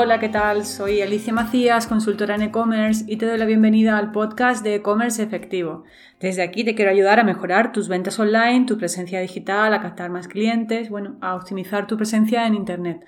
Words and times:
Hola, 0.00 0.20
¿qué 0.20 0.28
tal? 0.28 0.64
Soy 0.64 1.02
Alicia 1.02 1.32
Macías, 1.32 1.88
consultora 1.88 2.36
en 2.36 2.42
e-commerce 2.42 3.04
y 3.08 3.16
te 3.16 3.26
doy 3.26 3.36
la 3.36 3.46
bienvenida 3.46 3.98
al 3.98 4.12
podcast 4.12 4.62
de 4.62 4.76
e-commerce 4.76 5.20
efectivo. 5.20 5.82
Desde 6.20 6.42
aquí 6.42 6.62
te 6.62 6.76
quiero 6.76 6.92
ayudar 6.92 7.18
a 7.18 7.24
mejorar 7.24 7.72
tus 7.72 7.88
ventas 7.88 8.16
online, 8.20 8.64
tu 8.64 8.78
presencia 8.78 9.20
digital, 9.20 9.74
a 9.74 9.80
captar 9.80 10.10
más 10.10 10.28
clientes, 10.28 10.88
bueno, 10.88 11.16
a 11.20 11.34
optimizar 11.34 11.88
tu 11.88 11.96
presencia 11.96 12.46
en 12.46 12.54
Internet. 12.54 13.04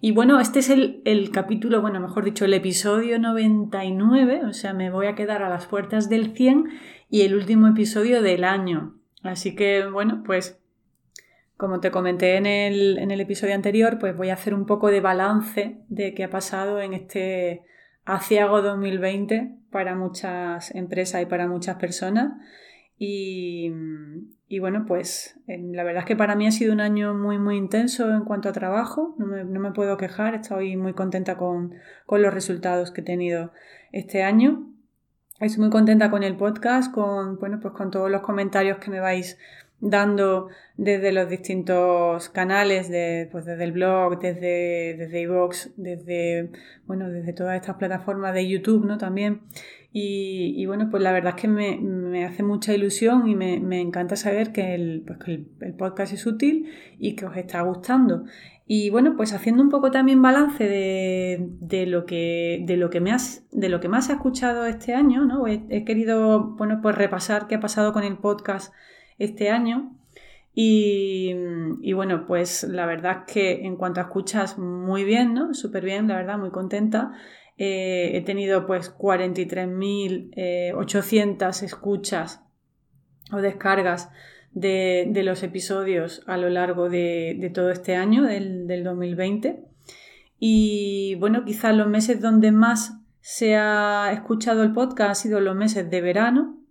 Y 0.00 0.10
bueno, 0.10 0.40
este 0.40 0.58
es 0.58 0.70
el, 0.70 1.30
capítulo, 1.32 1.80
bueno, 1.80 2.00
mejor 2.00 2.24
dicho, 2.24 2.46
el 2.46 2.54
episodio 2.54 3.20
99, 3.20 4.44
o 4.44 4.52
sea, 4.52 4.74
me 4.74 4.90
voy 4.90 5.06
a 5.06 5.14
quedar 5.14 5.44
a 5.44 5.48
las 5.48 5.66
puertas 5.66 6.08
del 6.08 6.34
100 6.34 6.64
y 7.08 7.20
el 7.20 7.36
último 7.36 7.68
episodio 7.68 8.22
del 8.22 8.42
año. 8.42 8.96
Así 9.22 9.54
que, 9.54 9.86
bueno, 9.86 10.24
pues 10.26 10.63
como 11.56 11.80
te 11.80 11.90
comenté 11.90 12.36
en 12.36 12.46
el, 12.46 12.98
en 12.98 13.10
el, 13.10 13.20
episodio 13.20 13.54
anterior, 13.54 13.98
pues 13.98 14.16
voy 14.16 14.30
a 14.30 14.34
hacer 14.34 14.54
un 14.54 14.66
poco 14.66 14.88
de 14.88 15.00
balance 15.00 15.78
de 15.88 16.14
qué 16.14 16.24
ha 16.24 16.30
pasado 16.30 16.80
en 16.80 16.94
este 16.94 17.62
aciago 18.04 18.60
2020 18.60 19.54
para 19.70 19.94
muchas 19.94 20.74
empresas 20.74 21.22
y 21.22 21.26
para 21.26 21.46
muchas 21.46 21.76
personas. 21.76 22.32
Y, 22.98 23.72
y, 24.48 24.58
bueno, 24.60 24.84
pues 24.86 25.40
la 25.46 25.82
verdad 25.82 26.02
es 26.02 26.06
que 26.06 26.16
para 26.16 26.36
mí 26.36 26.46
ha 26.46 26.52
sido 26.52 26.72
un 26.72 26.80
año 26.80 27.14
muy, 27.14 27.38
muy 27.38 27.56
intenso 27.56 28.10
en 28.10 28.24
cuanto 28.24 28.48
a 28.48 28.52
trabajo. 28.52 29.14
No 29.18 29.26
me, 29.26 29.44
no 29.44 29.60
me 29.60 29.72
puedo 29.72 29.96
quejar, 29.96 30.34
estoy 30.34 30.76
muy 30.76 30.94
contenta 30.94 31.36
con, 31.36 31.74
con, 32.06 32.22
los 32.22 32.32
resultados 32.32 32.90
que 32.90 33.00
he 33.00 33.04
tenido 33.04 33.52
este 33.92 34.22
año. 34.22 34.70
Estoy 35.40 35.62
muy 35.62 35.70
contenta 35.70 36.10
con 36.10 36.22
el 36.22 36.36
podcast, 36.36 36.92
con, 36.92 37.38
bueno, 37.38 37.58
pues 37.60 37.74
con 37.74 37.90
todos 37.90 38.10
los 38.10 38.22
comentarios 38.22 38.78
que 38.78 38.90
me 38.90 39.00
vais 39.00 39.38
dando 39.84 40.48
desde 40.76 41.12
los 41.12 41.28
distintos 41.28 42.30
canales, 42.30 42.88
de, 42.88 43.28
pues 43.30 43.44
desde 43.44 43.64
el 43.64 43.72
blog, 43.72 44.18
desde, 44.18 44.96
desde 44.96 45.28
desde, 45.76 46.50
bueno, 46.86 47.10
desde 47.10 47.32
todas 47.32 47.54
estas 47.56 47.76
plataformas 47.76 48.34
de 48.34 48.48
YouTube, 48.48 48.84
¿no? 48.84 48.98
También. 48.98 49.42
Y, 49.96 50.66
bueno, 50.66 50.88
pues 50.90 51.04
la 51.04 51.12
verdad 51.12 51.34
es 51.36 51.42
que 51.42 51.46
me, 51.46 51.76
me 51.78 52.24
hace 52.24 52.42
mucha 52.42 52.74
ilusión 52.74 53.28
y 53.28 53.36
me, 53.36 53.60
me 53.60 53.80
encanta 53.80 54.16
saber 54.16 54.50
que, 54.50 54.74
el, 54.74 55.04
pues 55.06 55.20
el, 55.28 55.74
podcast 55.74 56.12
es 56.12 56.26
útil 56.26 56.68
y 56.98 57.14
que 57.14 57.26
os 57.26 57.36
está 57.36 57.60
gustando. 57.60 58.24
Y 58.66 58.90
bueno, 58.90 59.14
pues 59.16 59.32
haciendo 59.32 59.62
un 59.62 59.68
poco 59.68 59.92
también 59.92 60.20
balance 60.20 60.66
de, 60.66 61.46
de 61.60 61.86
lo, 61.86 62.06
que, 62.06 62.64
de, 62.66 62.76
lo, 62.76 62.90
que 62.90 63.00
me 63.00 63.12
has, 63.12 63.44
de 63.52 63.68
lo 63.68 63.78
que 63.78 63.88
más 63.88 64.08
he 64.08 64.14
escuchado 64.14 64.66
este 64.66 64.94
año, 64.94 65.26
¿no? 65.26 65.46
He, 65.46 65.64
he 65.68 65.84
querido, 65.84 66.56
bueno, 66.56 66.80
pues 66.82 66.96
repasar 66.96 67.46
qué 67.46 67.56
ha 67.56 67.60
pasado 67.60 67.92
con 67.92 68.02
el 68.02 68.16
podcast 68.16 68.74
este 69.18 69.50
año. 69.50 69.94
Y, 70.56 71.34
bueno, 71.94 72.26
pues 72.26 72.62
la 72.62 72.86
verdad 72.86 73.24
es 73.26 73.32
que 73.32 73.64
en 73.64 73.74
cuanto 73.76 74.00
a 74.00 74.04
escuchas, 74.04 74.56
muy 74.56 75.02
bien, 75.04 75.34
¿no? 75.34 75.52
Súper 75.52 75.84
bien, 75.84 76.06
la 76.06 76.14
verdad, 76.16 76.38
muy 76.38 76.50
contenta. 76.50 77.12
Eh, 77.58 78.12
he 78.14 78.20
tenido 78.20 78.64
pues 78.66 78.96
43.800 78.96 81.62
eh, 81.62 81.66
escuchas 81.66 82.42
o 83.32 83.38
descargas 83.38 84.10
de, 84.52 85.06
de, 85.08 85.22
los 85.22 85.44
episodios 85.44 86.22
a 86.26 86.36
lo 86.36 86.50
largo 86.50 86.88
de, 86.88 87.50
todo 87.54 87.70
este 87.70 87.94
año, 87.96 88.22
del, 88.22 88.66
del, 88.66 88.84
2020. 88.84 89.64
Y 90.38 91.16
bueno, 91.16 91.44
quizás 91.44 91.74
los 91.74 91.88
meses 91.88 92.20
donde 92.20 92.52
más 92.52 93.00
se 93.20 93.56
ha 93.56 94.10
escuchado 94.12 94.62
el 94.62 94.72
podcast 94.72 95.08
han 95.08 95.16
sido 95.16 95.40
los 95.40 95.56
meses 95.56 95.90
de 95.90 96.00
verano, 96.00 96.63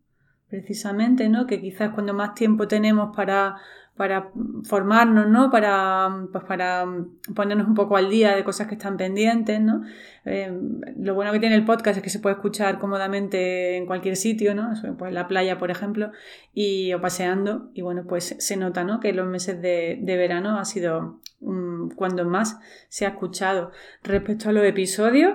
precisamente, 0.54 1.30
¿no? 1.30 1.48
Que 1.48 1.60
quizás 1.60 1.90
cuando 1.96 2.14
más 2.14 2.36
tiempo 2.36 2.68
tenemos 2.68 3.16
para, 3.16 3.56
para 3.98 4.30
formarnos, 4.66 5.28
¿no? 5.28 5.50
Para, 5.50 6.28
pues 6.32 6.44
para 6.44 6.86
ponernos 7.34 7.68
un 7.68 7.74
poco 7.74 7.98
al 7.98 8.08
día 8.08 8.36
de 8.36 8.44
cosas 8.44 8.68
que 8.68 8.76
están 8.76 8.96
pendientes, 8.96 9.60
¿no? 9.60 9.82
Eh, 10.26 10.56
lo 10.96 11.16
bueno 11.16 11.32
que 11.32 11.40
tiene 11.40 11.56
el 11.56 11.66
podcast 11.66 11.98
es 11.98 12.04
que 12.04 12.12
se 12.12 12.20
puede 12.20 12.36
escuchar 12.36 12.78
cómodamente 12.78 13.78
en 13.78 13.88
cualquier 13.88 14.16
sitio, 14.16 14.54
¿no? 14.54 14.74
Pues 14.96 15.10
en 15.10 15.16
la 15.16 15.28
playa, 15.28 15.58
por 15.58 15.72
ejemplo, 15.72 16.12
y 16.54 16.94
o 16.94 17.02
paseando. 17.02 17.72
Y 17.74 17.82
bueno, 17.82 18.04
pues 18.08 18.36
se 18.38 18.56
nota, 18.56 18.84
¿no? 18.84 19.00
Que 19.00 19.12
los 19.12 19.26
meses 19.26 19.60
de, 19.60 19.98
verano 20.06 20.60
ha 20.60 20.66
sido 20.66 21.20
um, 21.40 21.90
cuando 21.96 22.26
más 22.26 22.60
se 22.90 23.08
ha 23.08 23.10
escuchado. 23.10 23.72
Respecto 24.04 24.50
a 24.50 24.52
los 24.52 24.64
episodios, 24.66 25.34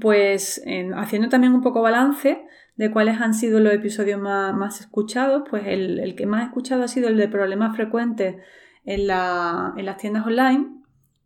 pues 0.00 0.62
en, 0.64 0.94
haciendo 0.94 1.28
también 1.28 1.54
un 1.54 1.60
poco 1.60 1.82
balance, 1.82 2.40
de 2.82 2.90
cuáles 2.90 3.20
han 3.20 3.32
sido 3.32 3.60
los 3.60 3.72
episodios 3.72 4.20
más, 4.20 4.52
más 4.56 4.80
escuchados, 4.80 5.44
pues 5.48 5.62
el, 5.68 6.16
que 6.16 6.26
más 6.26 6.48
escuchado 6.48 6.82
ha 6.82 6.88
sido 6.88 7.06
el 7.06 7.16
de 7.16 7.28
problemas 7.28 7.76
frecuentes 7.76 8.42
en, 8.84 9.06
la, 9.06 9.72
en 9.76 9.86
las 9.86 9.98
tiendas 9.98 10.26
online. 10.26 10.81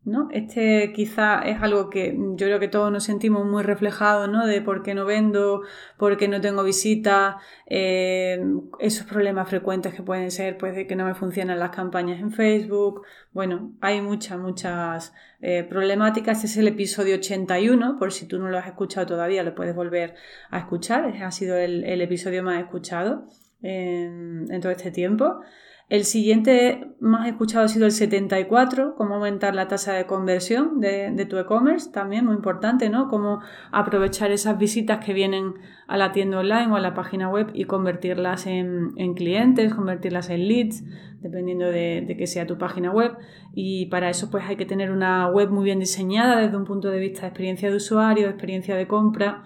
¿No? 0.06 0.28
Este 0.30 0.92
quizá 0.94 1.40
es 1.42 1.60
algo 1.60 1.90
que 1.90 2.16
yo 2.16 2.46
creo 2.46 2.60
que 2.60 2.68
todos 2.68 2.92
nos 2.92 3.02
sentimos 3.02 3.44
muy 3.44 3.64
reflejados, 3.64 4.28
¿no? 4.30 4.46
De 4.46 4.62
por 4.62 4.84
qué 4.84 4.94
no 4.94 5.04
vendo, 5.04 5.62
por 5.98 6.16
qué 6.16 6.28
no 6.28 6.40
tengo 6.40 6.62
visitas, 6.62 7.34
eh, 7.66 8.40
esos 8.78 9.04
problemas 9.06 9.50
frecuentes 9.50 9.94
que 9.94 10.04
pueden 10.04 10.30
ser, 10.30 10.58
pues, 10.58 10.76
de 10.76 10.86
que 10.86 10.94
no 10.94 11.04
me 11.04 11.14
funcionan 11.14 11.58
las 11.58 11.70
campañas 11.70 12.20
en 12.20 12.30
Facebook. 12.30 13.02
Bueno, 13.32 13.72
hay 13.80 14.00
muchas, 14.00 14.38
muchas 14.38 15.12
eh, 15.40 15.66
problemáticas. 15.68 16.36
Este 16.36 16.46
es 16.46 16.56
el 16.58 16.68
episodio 16.68 17.16
81, 17.16 17.98
por 17.98 18.12
si 18.12 18.28
tú 18.28 18.38
no 18.38 18.48
lo 18.48 18.58
has 18.58 18.68
escuchado 18.68 19.06
todavía, 19.06 19.42
lo 19.42 19.56
puedes 19.56 19.74
volver 19.74 20.14
a 20.50 20.58
escuchar. 20.60 21.04
Ha 21.20 21.32
sido 21.32 21.56
el, 21.56 21.82
el 21.82 22.00
episodio 22.00 22.44
más 22.44 22.60
escuchado 22.60 23.24
en 23.60 24.60
todo 24.60 24.70
este 24.70 24.92
tiempo. 24.92 25.40
El 25.88 26.04
siguiente 26.04 26.88
más 26.98 27.28
escuchado 27.28 27.64
ha 27.64 27.68
sido 27.68 27.86
el 27.86 27.92
74, 27.92 28.96
cómo 28.96 29.14
aumentar 29.14 29.54
la 29.54 29.68
tasa 29.68 29.92
de 29.92 30.04
conversión 30.04 30.80
de, 30.80 31.12
de 31.12 31.26
tu 31.26 31.38
e-commerce, 31.38 31.92
también 31.92 32.26
muy 32.26 32.34
importante, 32.34 32.90
¿no? 32.90 33.08
Cómo 33.08 33.40
aprovechar 33.70 34.32
esas 34.32 34.58
visitas 34.58 35.04
que 35.04 35.12
vienen 35.12 35.54
a 35.86 35.96
la 35.96 36.10
tienda 36.10 36.40
online 36.40 36.72
o 36.72 36.74
a 36.74 36.80
la 36.80 36.94
página 36.94 37.28
web 37.28 37.50
y 37.54 37.66
convertirlas 37.66 38.48
en, 38.48 38.94
en 38.96 39.14
clientes, 39.14 39.74
convertirlas 39.74 40.28
en 40.28 40.48
leads, 40.48 40.82
dependiendo 41.20 41.66
de, 41.66 42.04
de, 42.04 42.16
que 42.16 42.26
sea 42.26 42.48
tu 42.48 42.58
página 42.58 42.90
web. 42.90 43.16
Y 43.54 43.86
para 43.86 44.10
eso 44.10 44.28
pues 44.28 44.42
hay 44.44 44.56
que 44.56 44.66
tener 44.66 44.90
una 44.90 45.28
web 45.28 45.50
muy 45.50 45.62
bien 45.62 45.78
diseñada 45.78 46.40
desde 46.40 46.56
un 46.56 46.64
punto 46.64 46.90
de 46.90 46.98
vista 46.98 47.20
de 47.20 47.28
experiencia 47.28 47.70
de 47.70 47.76
usuario, 47.76 48.24
de 48.24 48.30
experiencia 48.30 48.74
de 48.74 48.88
compra 48.88 49.44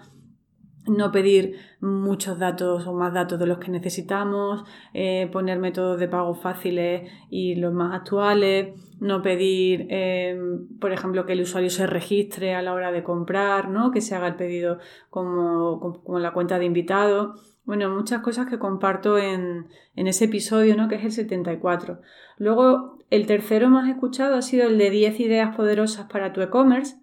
no 0.87 1.11
pedir 1.11 1.57
muchos 1.79 2.39
datos 2.39 2.87
o 2.87 2.93
más 2.93 3.13
datos 3.13 3.39
de 3.39 3.45
los 3.45 3.59
que 3.59 3.71
necesitamos, 3.71 4.63
eh, 4.93 5.29
poner 5.31 5.59
métodos 5.59 5.99
de 5.99 6.07
pago 6.07 6.33
fáciles 6.33 7.11
y 7.29 7.55
los 7.55 7.73
más 7.73 7.93
actuales, 7.93 8.73
no 8.99 9.21
pedir, 9.21 9.87
eh, 9.89 10.39
por 10.79 10.91
ejemplo, 10.91 11.25
que 11.25 11.33
el 11.33 11.41
usuario 11.41 11.69
se 11.69 11.87
registre 11.87 12.55
a 12.55 12.61
la 12.61 12.73
hora 12.73 12.91
de 12.91 13.03
comprar, 13.03 13.69
¿no? 13.69 13.91
que 13.91 14.01
se 14.01 14.15
haga 14.15 14.27
el 14.27 14.35
pedido 14.35 14.79
como, 15.09 16.01
como 16.03 16.19
la 16.19 16.33
cuenta 16.33 16.59
de 16.59 16.65
invitado. 16.65 17.35
Bueno, 17.63 17.89
muchas 17.89 18.21
cosas 18.21 18.47
que 18.47 18.57
comparto 18.57 19.17
en, 19.17 19.67
en 19.95 20.07
ese 20.07 20.25
episodio, 20.25 20.75
¿no? 20.75 20.87
que 20.87 20.95
es 20.95 21.03
el 21.03 21.11
74. 21.11 22.01
Luego, 22.37 22.97
el 23.11 23.27
tercero 23.27 23.69
más 23.69 23.87
escuchado 23.87 24.35
ha 24.35 24.41
sido 24.41 24.67
el 24.67 24.77
de 24.77 24.89
10 24.89 25.19
ideas 25.19 25.55
poderosas 25.55 26.07
para 26.11 26.33
tu 26.33 26.41
e-commerce. 26.41 26.97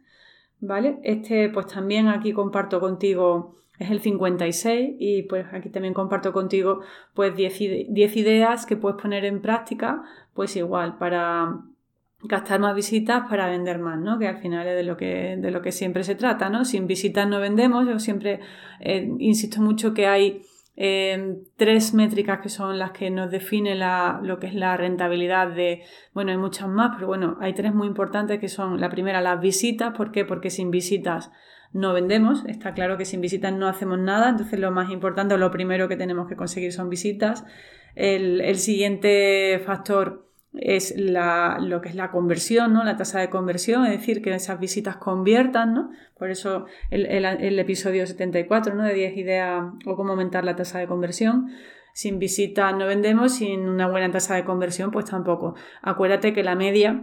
¿Vale? 0.61 0.99
Este, 1.05 1.51
pues 1.51 1.69
también 1.69 2.09
aquí 2.09 2.33
comparto 2.33 2.81
contigo 2.81 3.59
es 3.79 3.91
el 3.91 4.01
56 4.01 4.97
y 4.99 5.23
pues 5.23 5.47
aquí 5.53 5.69
también 5.71 5.95
comparto 5.95 6.33
contigo 6.33 6.81
pues 7.15 7.35
10, 7.35 7.61
ideas 7.61 8.67
que 8.67 8.77
puedes 8.77 9.01
poner 9.01 9.25
en 9.25 9.41
práctica 9.41 10.03
pues 10.35 10.57
igual 10.57 10.99
para 10.99 11.61
gastar 12.23 12.59
más 12.59 12.75
visitas 12.75 13.29
para 13.29 13.49
vender 13.49 13.79
más, 13.79 13.99
¿no? 13.99 14.19
Que 14.19 14.27
al 14.27 14.39
final 14.39 14.67
es 14.67 14.75
de 14.75 14.83
lo 14.83 14.97
que, 14.97 15.37
de 15.39 15.51
lo 15.53 15.63
que 15.63 15.71
siempre 15.71 16.03
se 16.03 16.17
trata, 16.17 16.49
¿no? 16.49 16.65
Sin 16.65 16.89
visitas 16.89 17.29
no 17.29 17.39
vendemos, 17.39 17.87
yo 17.87 17.99
siempre 18.01 18.41
eh, 18.81 19.09
insisto 19.21 19.61
mucho 19.61 19.95
que 19.95 20.09
hay 20.09 20.43
eh, 20.75 21.43
tres 21.57 21.95
métricas 21.95 22.41
que 22.41 22.49
son 22.49 22.79
las 22.79 22.91
que 22.91 23.11
nos 23.11 23.31
definen 23.31 23.79
la, 23.79 24.21
lo 24.23 24.41
que 24.41 24.49
es 24.49 24.55
la 24.55 24.77
rentabilidad 24.77 25.49
de, 25.49 25.83
bueno, 26.13 26.33
hay 26.33 26.37
muchas 26.39 26.69
más, 26.69 26.93
pero 26.95 27.07
bueno, 27.07 27.37
hay 27.41 27.53
tres 27.53 27.73
muy 27.73 27.87
importantes 27.87 28.41
que 28.41 28.49
son 28.49 28.81
la 28.81 28.89
primera, 28.89 29.21
las 29.21 29.41
visitas, 29.41 29.97
¿por 29.97 30.11
qué? 30.11 30.25
Porque 30.25 30.51
sin 30.51 30.71
visitas 30.73 31.31
no 31.73 31.93
vendemos. 31.93 32.45
Está 32.47 32.75
claro 32.75 32.97
que 32.97 33.05
sin 33.05 33.21
visitas 33.21 33.53
no 33.53 33.69
hacemos 33.69 33.99
nada, 33.99 34.31
entonces 34.31 34.59
lo 34.59 34.71
más 34.71 34.91
importante 34.91 35.35
o 35.35 35.39
lo 35.39 35.51
primero 35.51 35.89
que 35.89 35.97
tenemos 35.97 36.29
que 36.29 36.37
conseguir 36.37 36.73
son 36.73 36.89
visitas. 36.89 37.45
El, 37.95 38.57
siguiente 38.59 39.61
factor 39.65 40.29
es 40.55 40.95
lo 40.97 41.81
que 41.81 41.89
es 41.89 41.95
la 41.95 42.11
conversión, 42.11 42.73
¿no? 42.73 42.85
la 42.85 42.97
tasa 42.97 43.21
de 43.21 43.29
conversión, 43.29 43.85
es 43.87 43.99
decir, 43.99 44.23
que 44.23 44.33
esas 44.33 44.61
visitas 44.61 44.97
conviertan, 44.97 45.75
¿no? 45.75 45.91
por 46.17 46.31
eso 46.31 46.67
el, 46.91 47.07
el, 47.07 47.25
el 47.25 47.59
episodio 47.59 48.07
74 48.07 48.75
¿no? 48.75 48.85
de 48.85 48.95
10 48.95 49.17
ideas 49.17 49.65
o 49.85 49.97
cómo 49.97 50.11
aumentar 50.11 50.45
la 50.45 50.57
tasa 50.57 50.79
de 50.79 50.87
conversión. 50.87 51.51
Sin 51.93 52.21
visitas 52.21 52.73
no 52.77 52.87
vendemos, 52.87 53.35
sin 53.35 53.69
una 53.69 53.89
buena 53.89 54.11
tasa 54.13 54.37
de 54.37 54.45
conversión 54.45 54.93
pues 54.93 55.07
tampoco. 55.07 55.57
Acuérdate 55.83 56.33
que 56.33 56.45
la 56.45 56.55
media 56.55 57.03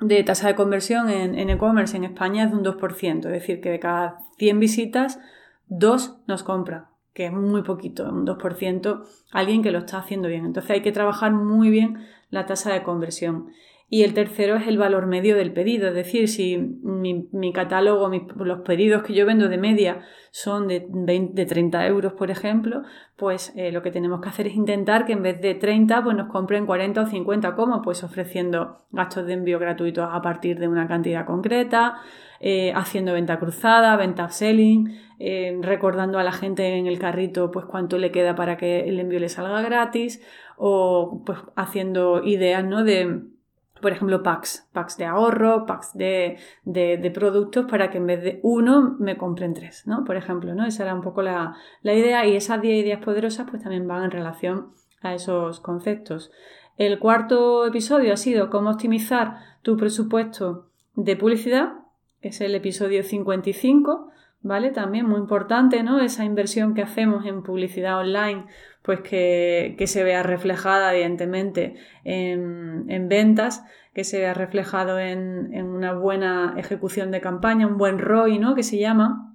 de 0.00 0.22
tasa 0.24 0.48
de 0.48 0.54
conversión 0.54 1.08
en 1.08 1.50
e-commerce 1.50 1.96
en, 1.96 2.04
España 2.04 2.44
es 2.44 2.50
de 2.50 2.56
un 2.56 2.64
2%, 2.64 3.16
es 3.26 3.32
decir, 3.32 3.60
que 3.60 3.70
de 3.70 3.78
cada 3.78 4.18
100 4.38 4.60
visitas, 4.60 5.20
2 5.68 6.18
nos 6.26 6.42
compra, 6.42 6.90
que 7.12 7.26
es 7.26 7.32
muy 7.32 7.62
poquito, 7.62 8.08
un 8.08 8.26
2%, 8.26 9.04
alguien 9.30 9.62
que 9.62 9.70
lo 9.70 9.78
está 9.78 9.98
haciendo 9.98 10.28
bien. 10.28 10.44
Entonces 10.44 10.70
hay 10.70 10.82
que 10.82 10.92
trabajar 10.92 11.32
muy 11.32 11.70
bien 11.70 12.06
la 12.30 12.46
tasa 12.46 12.72
de 12.72 12.82
conversión. 12.82 13.50
Y 13.94 14.02
el 14.02 14.12
tercero 14.12 14.56
es 14.56 14.66
el 14.66 14.76
valor 14.76 15.06
medio 15.06 15.36
del 15.36 15.52
pedido, 15.52 15.86
es 15.86 15.94
decir, 15.94 16.26
si 16.26 16.58
mi, 16.58 17.52
catálogo, 17.52 18.10
los 18.38 18.60
pedidos 18.62 19.04
que 19.04 19.14
yo 19.14 19.24
vendo 19.24 19.48
de 19.48 19.56
media 19.56 20.00
son 20.32 20.66
de, 20.66 20.84
20, 20.88 21.46
30 21.46 21.86
euros, 21.86 22.12
por 22.14 22.32
ejemplo, 22.32 22.82
pues 23.14 23.52
eh, 23.54 23.70
lo 23.70 23.82
que 23.82 23.92
tenemos 23.92 24.20
que 24.20 24.30
hacer 24.30 24.48
es 24.48 24.56
intentar 24.56 25.06
que 25.06 25.12
en 25.12 25.22
vez 25.22 25.40
de 25.40 25.54
30, 25.54 26.02
pues 26.02 26.16
nos 26.16 26.28
compren 26.28 26.66
40 26.66 27.02
o 27.02 27.06
50, 27.06 27.54
¿cómo? 27.54 27.82
Pues 27.82 28.02
ofreciendo 28.02 28.84
gastos 28.90 29.26
de 29.26 29.34
envío 29.34 29.60
gratuitos 29.60 30.08
a 30.10 30.20
partir 30.22 30.58
de 30.58 30.66
una 30.66 30.88
cantidad 30.88 31.24
concreta, 31.24 32.00
eh, 32.40 32.72
haciendo 32.74 33.12
venta 33.12 33.38
cruzada, 33.38 33.96
venta 33.96 34.24
upselling, 34.24 34.98
eh, 35.20 35.56
recordando 35.62 36.18
a 36.18 36.24
la 36.24 36.32
gente 36.32 36.78
en 36.78 36.88
el 36.88 36.98
carrito 36.98 37.52
pues 37.52 37.64
cuánto 37.64 37.96
le 37.98 38.10
queda 38.10 38.34
para 38.34 38.56
que 38.56 38.88
el 38.88 38.98
envío 38.98 39.20
le 39.20 39.28
salga 39.28 39.62
gratis 39.62 40.20
o 40.56 41.22
pues 41.24 41.38
haciendo 41.54 42.24
ideas, 42.24 42.64
¿no? 42.64 42.82
De 42.82 43.33
por 43.80 43.92
ejemplo, 43.92 44.22
packs, 44.22 44.68
packs 44.72 44.96
de 44.96 45.04
ahorro, 45.04 45.66
packs 45.66 45.92
de, 45.94 46.38
productos 47.12 47.66
para 47.66 47.90
que 47.90 47.98
en 47.98 48.06
vez 48.06 48.22
de 48.22 48.40
uno 48.42 48.96
me 48.98 49.16
compren 49.16 49.54
tres, 49.54 49.86
¿no? 49.86 50.04
Por 50.04 50.16
ejemplo, 50.16 50.54
¿no? 50.54 50.64
Esa 50.64 50.84
era 50.84 50.94
un 50.94 51.02
poco 51.02 51.22
la, 51.22 51.56
idea 51.82 52.24
y 52.26 52.36
esas 52.36 52.62
10 52.62 52.84
ideas 52.84 53.04
poderosas 53.04 53.48
pues 53.50 53.62
también 53.62 53.86
van 53.86 54.04
en 54.04 54.10
relación 54.10 54.70
a 55.02 55.14
esos 55.14 55.60
conceptos. 55.60 56.30
El 56.76 56.98
cuarto 56.98 57.66
episodio 57.66 58.12
ha 58.12 58.16
sido 58.16 58.50
cómo 58.50 58.70
optimizar 58.70 59.38
tu 59.62 59.76
presupuesto 59.76 60.68
de 60.94 61.16
publicidad, 61.16 61.74
que 62.20 62.28
es 62.28 62.40
el 62.40 62.54
episodio 62.54 63.02
55, 63.02 64.10
¿vale? 64.40 64.70
También 64.70 65.06
muy 65.06 65.18
importante, 65.18 65.82
¿no? 65.82 66.00
Esa 66.00 66.24
inversión 66.24 66.74
que 66.74 66.82
hacemos 66.82 67.26
en 67.26 67.42
publicidad 67.42 67.98
online 67.98 68.46
pues 68.84 69.00
que, 69.00 69.82
se 69.86 70.04
vea 70.04 70.22
reflejada 70.22 70.92
evidentemente 70.92 71.74
en, 72.04 73.08
ventas, 73.08 73.64
que 73.94 74.04
se 74.04 74.18
vea 74.18 74.34
reflejado 74.34 74.98
en, 74.98 75.64
una 75.64 75.94
buena 75.94 76.54
ejecución 76.58 77.10
de 77.10 77.22
campaña, 77.22 77.66
un 77.66 77.78
buen 77.78 77.98
ROI, 77.98 78.38
¿no? 78.38 78.54
Que 78.54 78.62
se 78.62 78.78
llama. 78.78 79.34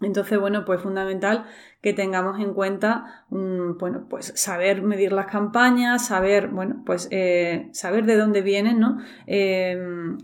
Entonces, 0.00 0.40
bueno, 0.40 0.64
pues 0.64 0.80
fundamental 0.80 1.44
que 1.82 1.92
tengamos 1.92 2.40
en 2.40 2.54
cuenta, 2.54 3.26
mm, 3.28 3.76
bueno, 3.78 4.06
pues 4.08 4.32
saber 4.34 4.80
medir 4.82 5.12
las 5.12 5.26
campañas, 5.26 6.06
saber, 6.06 6.48
bueno, 6.48 6.82
pues 6.86 7.08
eh, 7.10 7.68
saber 7.72 8.06
de 8.06 8.16
dónde 8.16 8.40
vienen, 8.40 8.80
¿no? 8.80 8.98
Em, 9.26 10.16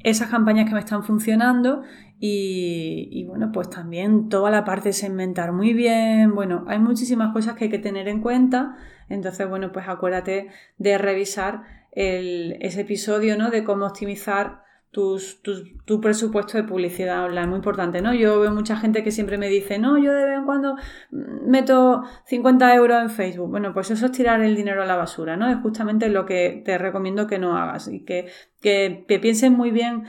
esas 0.00 0.30
campañas 0.30 0.68
que 0.68 0.74
me 0.74 0.80
están 0.80 1.04
funcionando 1.04 1.82
y, 2.18 3.24
bueno, 3.28 3.50
pues 3.52 3.68
también 3.68 4.28
toda 4.28 4.50
la 4.50 4.64
parte 4.64 4.88
de 4.88 4.92
segmentar 4.94 5.52
muy 5.52 5.74
bien. 5.74 6.34
Bueno, 6.34 6.64
hay 6.66 6.78
muchísimas 6.78 7.32
cosas 7.32 7.54
que 7.54 7.64
hay 7.64 7.70
que 7.70 7.78
tener 7.78 8.08
en 8.08 8.22
cuenta. 8.22 8.76
Entonces, 9.08 9.48
bueno, 9.48 9.70
pues 9.72 9.86
acuérdate 9.88 10.48
de 10.78 10.98
revisar 10.98 11.62
ese 11.92 12.80
episodio, 12.80 13.36
¿no? 13.36 13.50
De 13.50 13.64
cómo 13.64 13.86
optimizar 13.86 14.64
tu 14.90 16.00
presupuesto 16.00 16.56
de 16.56 16.64
publicidad 16.64 17.26
online, 17.26 17.48
muy 17.48 17.56
importante, 17.56 18.00
¿no? 18.00 18.14
Yo 18.14 18.40
veo 18.40 18.50
mucha 18.50 18.78
gente 18.78 19.04
que 19.04 19.10
siempre 19.10 19.36
me 19.36 19.48
dice, 19.48 19.78
no, 19.78 19.98
yo 19.98 20.14
de 20.14 20.24
vez 20.24 20.38
en 20.38 20.46
cuando 20.46 20.76
meto 21.10 22.02
50 22.24 22.74
euros 22.74 23.02
en 23.02 23.10
Facebook. 23.10 23.50
Bueno, 23.50 23.74
pues 23.74 23.90
eso 23.90 24.06
es 24.06 24.12
tirar 24.12 24.40
el 24.40 24.56
dinero 24.56 24.82
a 24.82 24.86
la 24.86 24.96
basura, 24.96 25.36
¿no? 25.36 25.50
Es 25.50 25.58
justamente 25.58 26.08
lo 26.08 26.24
que 26.24 26.62
te 26.64 26.78
recomiendo 26.78 27.26
que 27.26 27.38
no 27.38 27.58
hagas 27.58 27.88
y 27.88 28.04
que 28.06 28.30
que, 28.60 29.04
piensen 29.20 29.52
muy 29.52 29.70
bien 29.70 30.04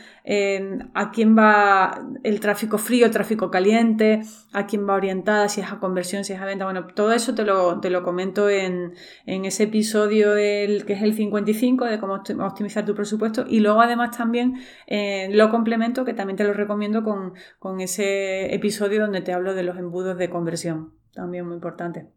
a 0.94 1.12
quién 1.12 1.38
va 1.38 2.08
el 2.24 2.40
tráfico 2.40 2.78
frío, 2.78 3.06
el 3.06 3.12
tráfico 3.12 3.50
caliente, 3.52 4.22
a 4.54 4.66
quién 4.66 4.88
va 4.88 4.96
orientada, 4.96 5.48
si 5.50 5.62
es 5.62 5.72
a 5.72 5.80
conversión, 5.80 6.24
si 6.24 6.34
es 6.34 6.42
a 6.42 6.46
venta. 6.46 6.66
Bueno, 6.66 6.88
todo 6.88 7.14
eso 7.14 7.36
te 7.36 7.44
lo, 7.44 7.80
te 7.80 7.90
lo 7.90 8.04
comento 8.04 8.50
en, 8.50 8.94
ese 9.26 9.64
episodio 9.64 10.34
del, 10.34 10.86
que 10.86 10.94
es 10.94 11.02
el 11.02 11.14
55 11.14 11.86
de 11.86 12.00
cómo 12.00 12.16
optimizar 12.16 12.86
tu 12.86 12.96
presupuesto. 12.96 13.46
Y 13.48 13.60
luego 13.60 13.82
además 13.82 14.18
también 14.18 14.56
eh, 14.88 15.30
lo 15.32 15.50
complemento, 15.50 16.06
que 16.06 16.14
también 16.14 16.38
te 16.38 16.44
lo 16.44 16.54
recomiendo 16.54 17.04
con, 17.04 17.34
con 17.60 17.82
ese 17.82 18.54
episodio 18.54 19.02
donde 19.02 19.22
te 19.22 19.34
hablo 19.34 19.54
de 19.54 19.64
los 19.64 19.78
embudos 19.78 20.18
de 20.18 20.30
conversión. 20.30 20.94
También 21.14 21.46
muy 21.46 21.56
importante. 21.56 22.10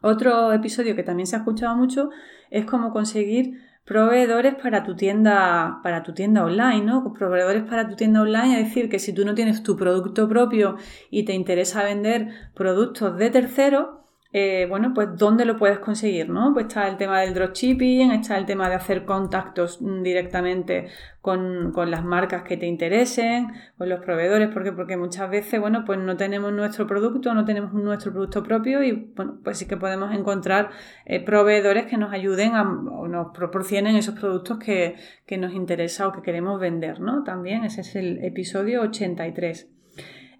Otro 0.00 0.52
episodio 0.52 0.94
que 0.94 1.02
también 1.02 1.26
se 1.26 1.36
ha 1.36 1.38
escuchado 1.38 1.74
mucho 1.76 2.10
es 2.50 2.66
cómo 2.66 2.92
conseguir 2.92 3.58
proveedores 3.84 4.54
para 4.54 4.82
tu 4.82 4.96
tienda, 4.96 5.80
para 5.82 6.02
tu 6.02 6.14
tienda 6.14 6.44
online, 6.44 6.82
¿no? 6.82 7.12
Proveedores 7.12 7.64
para 7.64 7.88
tu 7.88 7.96
tienda 7.96 8.22
online, 8.22 8.60
es 8.60 8.68
decir, 8.68 8.88
que 8.88 8.98
si 8.98 9.12
tú 9.12 9.24
no 9.24 9.34
tienes 9.34 9.62
tu 9.62 9.76
producto 9.76 10.28
propio 10.28 10.76
y 11.10 11.24
te 11.24 11.34
interesa 11.34 11.84
vender 11.84 12.28
productos 12.54 13.16
de 13.18 13.30
terceros, 13.30 14.03
eh, 14.36 14.66
bueno, 14.68 14.90
pues 14.92 15.10
¿dónde 15.16 15.44
lo 15.44 15.56
puedes 15.56 15.78
conseguir? 15.78 16.28
¿no? 16.28 16.52
Pues 16.52 16.66
está 16.66 16.88
el 16.88 16.96
tema 16.96 17.20
del 17.20 17.34
dropshipping, 17.34 18.10
está 18.10 18.36
el 18.36 18.46
tema 18.46 18.68
de 18.68 18.74
hacer 18.74 19.04
contactos 19.04 19.80
mm, 19.80 20.02
directamente 20.02 20.88
con, 21.20 21.72
las 21.88 22.04
marcas 22.04 22.42
que 22.42 22.56
te 22.56 22.66
interesen, 22.66 23.52
con 23.78 23.88
los 23.88 24.00
proveedores, 24.00 24.48
¿por 24.48 24.64
qué? 24.64 24.72
Porque 24.72 24.96
muchas 24.96 25.30
veces, 25.30 25.60
bueno, 25.60 25.84
pues 25.86 26.00
no 26.00 26.16
tenemos 26.16 26.52
nuestro 26.52 26.84
producto, 26.84 27.32
no 27.32 27.44
tenemos 27.44 27.74
nuestro 27.74 28.10
producto 28.10 28.42
propio 28.42 28.82
y, 28.82 29.12
bueno, 29.14 29.38
pues 29.44 29.56
sí 29.56 29.68
que 29.68 29.76
podemos 29.76 30.12
encontrar 30.12 30.70
eh, 31.04 31.24
proveedores 31.24 31.86
que 31.86 31.96
nos 31.96 32.12
ayuden 32.12 32.56
a, 32.56 32.62
o 32.62 33.06
nos 33.06 33.32
proporcionen 33.32 33.94
esos 33.94 34.18
productos 34.18 34.58
que, 34.58 34.96
que 35.26 35.38
nos 35.38 35.52
interesa 35.52 36.08
o 36.08 36.12
que 36.12 36.22
queremos 36.22 36.58
vender, 36.58 36.98
¿no? 36.98 37.22
También 37.22 37.62
ese 37.62 37.82
es 37.82 37.94
el 37.94 38.24
episodio 38.24 38.82
83. 38.82 39.68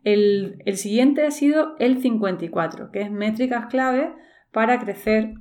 El, 0.04 0.62
siguiente 0.76 1.26
ha 1.26 1.30
sido 1.30 1.76
el 1.78 2.00
54, 2.00 2.90
que 2.92 3.00
es 3.00 3.10
métricas 3.10 3.66
clave 3.66 4.14
para 4.52 4.78
crecer 4.78 5.34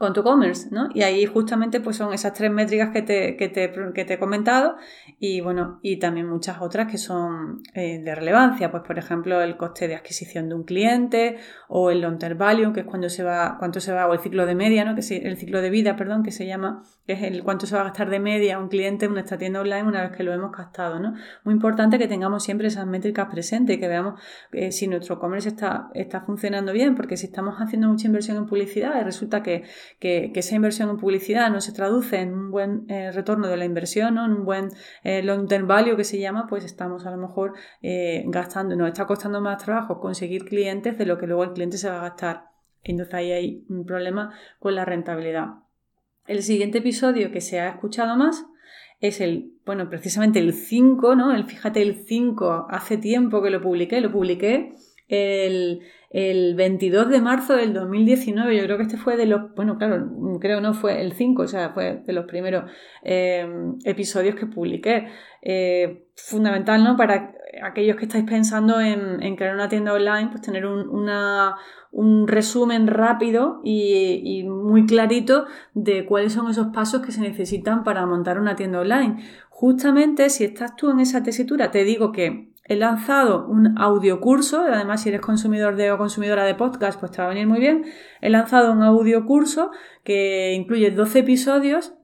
con 0.00 0.14
tu 0.14 0.20
e-commerce, 0.20 0.68
¿no? 0.70 0.88
Y 0.94 1.02
ahí 1.02 1.26
justamente 1.26 1.78
pues 1.78 1.96
son 1.96 2.14
esas 2.14 2.32
tres 2.32 2.50
métricas 2.50 2.88
que 2.88 3.02
te, 3.02 3.36
que 3.36 3.50
te, 3.50 3.70
que 3.94 4.06
te 4.06 4.14
he 4.14 4.18
comentado 4.18 4.76
y 5.18 5.42
bueno, 5.42 5.78
y 5.82 5.98
también 5.98 6.26
muchas 6.26 6.62
otras 6.62 6.90
que 6.90 6.96
son 6.96 7.60
eh, 7.74 8.00
de 8.02 8.14
relevancia, 8.14 8.70
pues 8.70 8.82
por 8.82 8.98
ejemplo 8.98 9.42
el 9.42 9.58
coste 9.58 9.88
de 9.88 9.96
adquisición 9.96 10.48
de 10.48 10.54
un 10.54 10.64
cliente 10.64 11.36
o 11.68 11.90
el 11.90 12.00
long 12.00 12.16
term 12.16 12.38
value, 12.38 12.72
que 12.72 12.80
es 12.80 12.86
cuando 12.86 13.10
se 13.10 13.22
va, 13.22 13.56
cuánto 13.58 13.78
se 13.78 13.92
va, 13.92 14.06
o 14.06 14.14
el 14.14 14.20
ciclo 14.20 14.46
de 14.46 14.54
media, 14.54 14.86
¿no? 14.86 14.94
Que 14.94 15.00
es 15.02 15.10
el 15.10 15.36
ciclo 15.36 15.60
de 15.60 15.68
vida, 15.68 15.96
perdón, 15.96 16.22
que 16.22 16.30
se 16.30 16.46
llama, 16.46 16.82
que 17.06 17.12
es 17.12 17.22
el 17.22 17.44
cuánto 17.44 17.66
se 17.66 17.74
va 17.74 17.82
a 17.82 17.84
gastar 17.84 18.08
de 18.08 18.20
media 18.20 18.58
un 18.58 18.68
cliente 18.68 19.04
en 19.04 19.12
nuestra 19.12 19.36
tienda 19.36 19.60
online 19.60 19.82
una 19.82 20.00
vez 20.00 20.16
que 20.16 20.22
lo 20.22 20.32
hemos 20.32 20.50
gastado, 20.50 20.98
¿no? 20.98 21.12
Muy 21.44 21.52
importante 21.52 21.98
que 21.98 22.08
tengamos 22.08 22.42
siempre 22.42 22.68
esas 22.68 22.86
métricas 22.86 23.28
presentes 23.30 23.76
y 23.76 23.78
que 23.78 23.86
veamos 23.86 24.18
eh, 24.52 24.72
si 24.72 24.88
nuestro 24.88 25.16
e-commerce 25.16 25.50
está, 25.50 25.90
está 25.92 26.22
funcionando 26.22 26.72
bien, 26.72 26.94
porque 26.94 27.18
si 27.18 27.26
estamos 27.26 27.56
haciendo 27.58 27.86
mucha 27.86 28.06
inversión 28.06 28.38
en 28.38 28.46
publicidad 28.46 28.98
y 28.98 29.04
resulta 29.04 29.42
que 29.42 29.64
que, 29.98 30.32
esa 30.34 30.54
inversión 30.54 30.88
en 30.90 30.96
publicidad 30.96 31.50
no 31.50 31.60
se 31.60 31.72
traduce 31.72 32.20
en 32.20 32.32
un 32.32 32.50
buen 32.50 32.84
eh, 32.88 33.10
retorno 33.12 33.48
de 33.48 33.56
la 33.56 33.64
inversión, 33.64 34.18
en 34.18 34.32
un 34.32 34.44
buen 34.44 34.70
eh, 35.04 35.22
long 35.22 35.48
term 35.48 35.66
value 35.66 35.96
que 35.96 36.04
se 36.04 36.18
llama, 36.18 36.46
pues 36.48 36.64
estamos 36.64 37.06
a 37.06 37.10
lo 37.10 37.16
mejor 37.16 37.54
eh, 37.82 38.24
gastando, 38.26 38.76
nos 38.76 38.88
está 38.88 39.06
costando 39.06 39.40
más 39.40 39.62
trabajo 39.62 40.00
conseguir 40.00 40.44
clientes 40.44 40.96
de 40.96 41.06
lo 41.06 41.18
que 41.18 41.26
luego 41.26 41.44
el 41.44 41.52
cliente 41.52 41.78
se 41.78 41.90
va 41.90 41.98
a 41.98 42.08
gastar. 42.08 42.44
Entonces 42.82 43.14
ahí 43.14 43.32
hay 43.32 43.64
un 43.68 43.84
problema 43.84 44.34
con 44.58 44.74
la 44.74 44.84
rentabilidad. 44.84 45.48
El 46.26 46.42
siguiente 46.42 46.78
episodio 46.78 47.30
que 47.32 47.40
se 47.40 47.60
ha 47.60 47.68
escuchado 47.68 48.16
más 48.16 48.46
es 49.00 49.20
el, 49.20 49.54
bueno, 49.64 49.88
precisamente 49.88 50.38
el 50.38 50.52
5, 50.52 51.16
¿no? 51.16 51.34
El, 51.34 51.44
fíjate, 51.44 51.82
el 51.82 52.04
5, 52.06 52.66
hace 52.68 52.98
tiempo 52.98 53.42
que 53.42 53.50
lo 53.50 53.60
publiqué, 53.60 54.00
lo 54.00 54.12
publiqué 54.12 54.74
el, 55.10 55.82
el 56.10 56.54
22 56.54 57.08
de 57.08 57.20
marzo 57.20 57.56
del 57.56 57.72
2019. 57.72 58.56
Yo 58.56 58.64
creo 58.64 58.76
que 58.76 58.84
este 58.84 58.96
fue 58.96 59.16
de 59.16 59.26
los, 59.26 59.54
bueno, 59.54 59.76
claro, 59.76 60.08
creo 60.40 60.60
no 60.60 60.72
fue 60.72 61.02
el 61.02 61.12
5, 61.12 61.42
o 61.42 61.48
sea, 61.48 61.70
fue 61.70 62.02
de 62.06 62.12
los 62.12 62.26
primeros 62.26 62.70
eh, 63.02 63.46
episodios 63.84 64.36
que 64.36 64.46
publiqué. 64.46 65.08
Eh, 65.42 66.06
fundamental, 66.16 66.84
¿no? 66.84 66.96
Para 66.96 67.32
aquellos 67.62 67.96
que 67.96 68.04
estáis 68.04 68.24
pensando 68.24 68.80
en, 68.80 69.36
crear 69.36 69.54
una 69.54 69.68
tienda 69.68 69.92
online, 69.92 70.28
pues 70.30 70.42
tener 70.42 70.66
un, 70.66 71.08
resumen 72.26 72.86
rápido 72.86 73.60
y, 73.64 74.20
y, 74.22 74.44
muy 74.44 74.86
clarito 74.86 75.46
de 75.74 76.06
cuáles 76.06 76.34
son 76.34 76.48
esos 76.50 76.68
pasos 76.68 77.02
que 77.02 77.10
se 77.10 77.20
necesitan 77.20 77.82
para 77.82 78.06
montar 78.06 78.38
una 78.38 78.54
tienda 78.54 78.80
online. 78.80 79.24
Justamente 79.48 80.30
si 80.30 80.44
estás 80.44 80.76
tú 80.76 80.90
en 80.90 81.00
esa 81.00 81.22
tesitura, 81.22 81.70
te 81.70 81.84
digo 81.84 82.12
que 82.12 82.49
He 82.70 82.76
lanzado 82.76 83.48
un 83.48 83.76
audio 83.78 84.20
curso, 84.20 84.60
además 84.60 85.02
si 85.02 85.08
eres 85.08 85.20
consumidor 85.20 85.74
de 85.74 85.90
o 85.90 85.98
consumidora 85.98 86.44
de 86.44 86.54
podcast, 86.54 87.00
pues 87.00 87.10
te 87.10 87.20
va 87.20 87.24
a 87.24 87.30
venir 87.30 87.48
muy 87.48 87.58
bien. 87.58 87.84
He 88.20 88.30
lanzado 88.30 88.70
un 88.70 88.84
audio 88.84 89.26
curso 89.26 89.72
que 90.04 90.52
incluye 90.52 90.92
12 90.92 91.18
episodios 91.18 91.94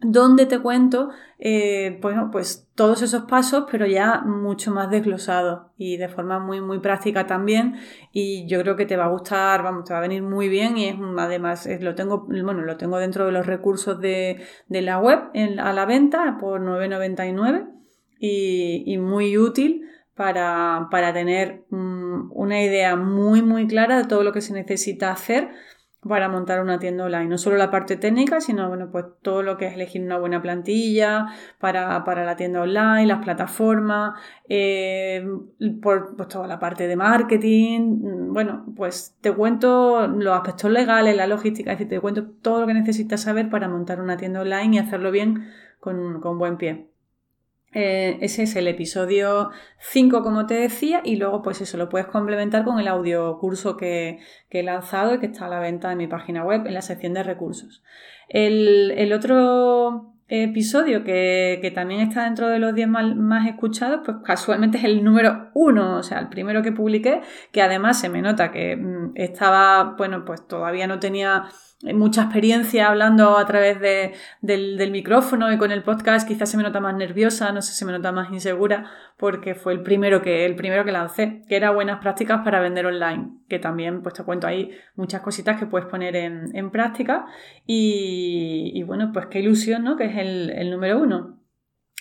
donde 0.00 0.44
te 0.44 0.58
cuento 0.58 1.08
eh, 1.38 1.98
bueno, 2.02 2.28
pues 2.30 2.68
todos 2.74 3.00
esos 3.00 3.22
pasos, 3.22 3.64
pero 3.70 3.86
ya 3.86 4.20
mucho 4.20 4.70
más 4.70 4.90
desglosados 4.90 5.70
y 5.78 5.96
de 5.96 6.10
forma 6.10 6.38
muy, 6.38 6.60
muy 6.60 6.80
práctica 6.80 7.26
también. 7.26 7.76
Y 8.12 8.46
yo 8.46 8.60
creo 8.60 8.76
que 8.76 8.84
te 8.84 8.98
va 8.98 9.06
a 9.06 9.08
gustar, 9.08 9.62
vamos, 9.62 9.86
te 9.86 9.94
va 9.94 10.00
a 10.00 10.02
venir 10.02 10.22
muy 10.22 10.50
bien 10.50 10.76
y 10.76 10.90
es 10.90 10.96
además 11.16 11.66
lo 11.80 11.94
tengo, 11.94 12.26
bueno, 12.26 12.60
lo 12.60 12.76
tengo 12.76 12.98
dentro 12.98 13.24
de 13.24 13.32
los 13.32 13.46
recursos 13.46 13.98
de, 13.98 14.44
la 14.68 14.98
web 14.98 15.30
a 15.58 15.72
la 15.72 15.86
venta 15.86 16.36
por 16.38 16.60
9,99 16.60 17.70
y, 18.18 18.84
y 18.86 18.98
muy 18.98 19.38
útil 19.38 19.88
para, 20.22 21.12
tener 21.12 21.64
mm, 21.70 22.30
una 22.32 22.62
idea 22.62 22.96
muy 22.96 23.42
muy 23.42 23.66
clara 23.66 23.98
de 23.98 24.04
todo 24.04 24.22
lo 24.22 24.32
que 24.32 24.40
se 24.40 24.52
necesita 24.52 25.10
hacer 25.10 25.50
para 26.08 26.28
montar 26.28 26.60
una 26.60 26.78
tienda 26.78 27.04
online. 27.04 27.26
No 27.26 27.38
solo 27.38 27.56
la 27.56 27.70
parte 27.70 27.96
técnica, 27.96 28.40
sino 28.40 28.68
bueno, 28.68 28.90
pues 28.90 29.04
todo 29.22 29.42
lo 29.42 29.56
que 29.56 29.66
es 29.66 29.74
elegir 29.74 30.02
una 30.02 30.18
buena 30.18 30.42
plantilla 30.42 31.26
para, 31.60 32.24
la 32.24 32.36
tienda 32.36 32.60
online, 32.60 33.06
las 33.06 33.22
plataformas, 33.24 34.18
eh, 34.48 35.24
por 35.80 36.16
pues 36.16 36.28
toda 36.28 36.46
la 36.48 36.58
parte 36.58 36.88
de 36.88 36.96
marketing. 36.96 38.32
Bueno, 38.32 38.64
pues 38.76 39.16
te 39.20 39.32
cuento 39.32 40.08
los 40.08 40.34
aspectos 40.34 40.70
legales, 40.70 41.16
la 41.16 41.26
logística, 41.28 41.72
es 41.72 41.78
decir, 41.78 41.90
te 41.90 42.00
cuento 42.00 42.26
todo 42.42 42.62
lo 42.62 42.66
que 42.66 42.74
necesitas 42.74 43.22
saber 43.22 43.48
para 43.48 43.68
montar 43.68 44.00
una 44.00 44.16
tienda 44.16 44.40
online 44.40 44.76
y 44.76 44.78
hacerlo 44.78 45.10
bien 45.12 45.50
con, 45.80 46.20
con 46.20 46.38
buen 46.38 46.56
pie. 46.56 46.91
Eh, 47.74 48.18
ese 48.20 48.42
es 48.42 48.54
el 48.56 48.68
episodio 48.68 49.50
5, 49.78 50.22
como 50.22 50.46
te 50.46 50.54
decía, 50.54 51.00
y 51.04 51.16
luego 51.16 51.42
pues 51.42 51.60
eso 51.62 51.78
lo 51.78 51.88
puedes 51.88 52.06
complementar 52.06 52.64
con 52.64 52.78
el 52.78 52.86
audio 52.86 53.38
curso 53.38 53.76
que, 53.76 54.18
he 54.50 54.62
lanzado 54.62 55.14
y 55.14 55.18
que 55.18 55.26
está 55.26 55.46
a 55.46 55.48
la 55.48 55.60
venta 55.60 55.90
en 55.90 55.98
mi 55.98 56.06
página 56.06 56.44
web 56.44 56.66
en 56.66 56.74
la 56.74 56.82
sección 56.82 57.14
de 57.14 57.22
recursos. 57.22 57.82
El, 58.28 59.12
otro 59.12 60.12
episodio 60.40 61.04
que, 61.04 61.70
también 61.74 62.00
está 62.00 62.24
dentro 62.24 62.48
de 62.48 62.58
los 62.58 62.74
10 62.74 62.88
más, 62.88 63.46
escuchados, 63.46 64.00
pues 64.04 64.16
casualmente 64.24 64.78
es 64.78 64.84
el 64.84 65.04
número 65.04 65.50
1, 65.52 65.98
o 65.98 66.02
sea, 66.02 66.18
el 66.20 66.28
primero 66.28 66.62
que 66.62 66.72
publiqué, 66.72 67.20
que 67.52 67.60
además 67.60 68.00
se 68.00 68.08
me 68.08 68.22
nota 68.22 68.50
que 68.50 68.76
mm, 68.76 69.12
estaba, 69.14 69.94
bueno, 69.98 70.24
pues 70.24 70.46
todavía 70.46 70.86
no 70.86 70.98
tenía 70.98 71.44
mucha 71.92 72.22
experiencia 72.22 72.88
hablando 72.88 73.36
a 73.36 73.44
través 73.44 73.80
de, 73.80 74.12
del, 74.40 74.90
micrófono 74.92 75.52
y 75.52 75.58
con 75.58 75.72
el 75.72 75.82
podcast 75.82 76.28
quizás 76.28 76.50
se 76.50 76.56
me 76.56 76.62
nota 76.62 76.80
más 76.80 76.94
nerviosa, 76.94 77.50
no 77.50 77.60
sé, 77.60 77.72
se 77.72 77.84
me 77.84 77.92
nota 77.92 78.12
más 78.12 78.30
insegura 78.30 78.90
porque 79.16 79.54
fue 79.54 79.72
el 79.72 79.82
primero 79.82 80.22
que, 80.22 80.46
el 80.46 80.54
primero 80.54 80.84
que 80.84 80.92
lancé, 80.92 81.42
que 81.48 81.56
era 81.56 81.70
buenas 81.70 82.00
prácticas 82.00 82.42
para 82.44 82.60
vender 82.60 82.86
online, 82.86 83.30
que 83.48 83.58
también 83.58 84.02
pues 84.02 84.14
te 84.14 84.22
cuento 84.22 84.46
ahí 84.46 84.70
muchas 84.94 85.22
cositas 85.22 85.58
que 85.58 85.66
puedes 85.66 85.88
poner 85.88 86.14
en, 86.14 86.70
práctica 86.70 87.26
y, 87.66 88.82
bueno, 88.84 89.10
pues 89.12 89.26
qué 89.26 89.40
ilusión, 89.40 89.84
¿no? 89.84 89.96
Que 89.96 90.04
es 90.04 90.16
el, 90.22 90.70
número 90.70 91.00
uno. 91.00 91.40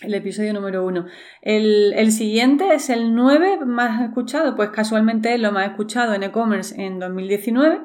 El 0.02 0.14
episodio 0.16 0.54
número 0.54 0.86
uno. 0.86 1.06
El, 1.42 1.94
el, 1.94 2.12
siguiente 2.12 2.74
es 2.74 2.90
el 2.90 3.14
9 3.14 3.66
más 3.66 4.02
escuchado, 4.02 4.56
pues 4.56 4.70
casualmente 4.70 5.34
es 5.34 5.40
lo 5.40 5.52
más 5.52 5.70
escuchado 5.70 6.14
en 6.14 6.24
e-commerce 6.24 6.82
en 6.82 7.00
2019 7.00 7.82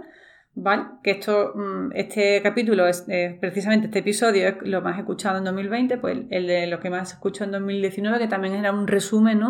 ¿vale? 0.56 0.84
Que 1.02 1.12
esto, 1.12 1.52
mm, 1.54 1.92
este 1.94 2.42
capítulo 2.42 2.88
es 2.88 3.06
precisamente 3.40 3.86
este 3.86 4.00
episodio 4.00 4.48
es 4.48 4.56
lo 4.62 4.80
más 4.80 4.98
escuchado 4.98 5.38
en 5.38 5.44
2020, 5.44 5.98
pues 5.98 6.18
el 6.30 6.46
de 6.46 6.66
lo 6.66 6.80
que 6.80 6.90
más 6.90 7.12
escucho 7.12 7.44
en 7.44 7.52
2019, 7.52 8.18
que 8.18 8.26
también 8.26 8.54
era 8.54 8.72
un 8.72 8.88
resumen 8.88 9.40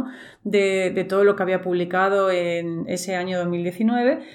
de, 0.42 1.06
todo 1.08 1.24
lo 1.24 1.36
que 1.36 1.42
había 1.44 1.62
publicado 1.62 2.30
en 2.30 2.84
ese 2.88 3.14
año 3.14 3.38
2019. 3.38 4.26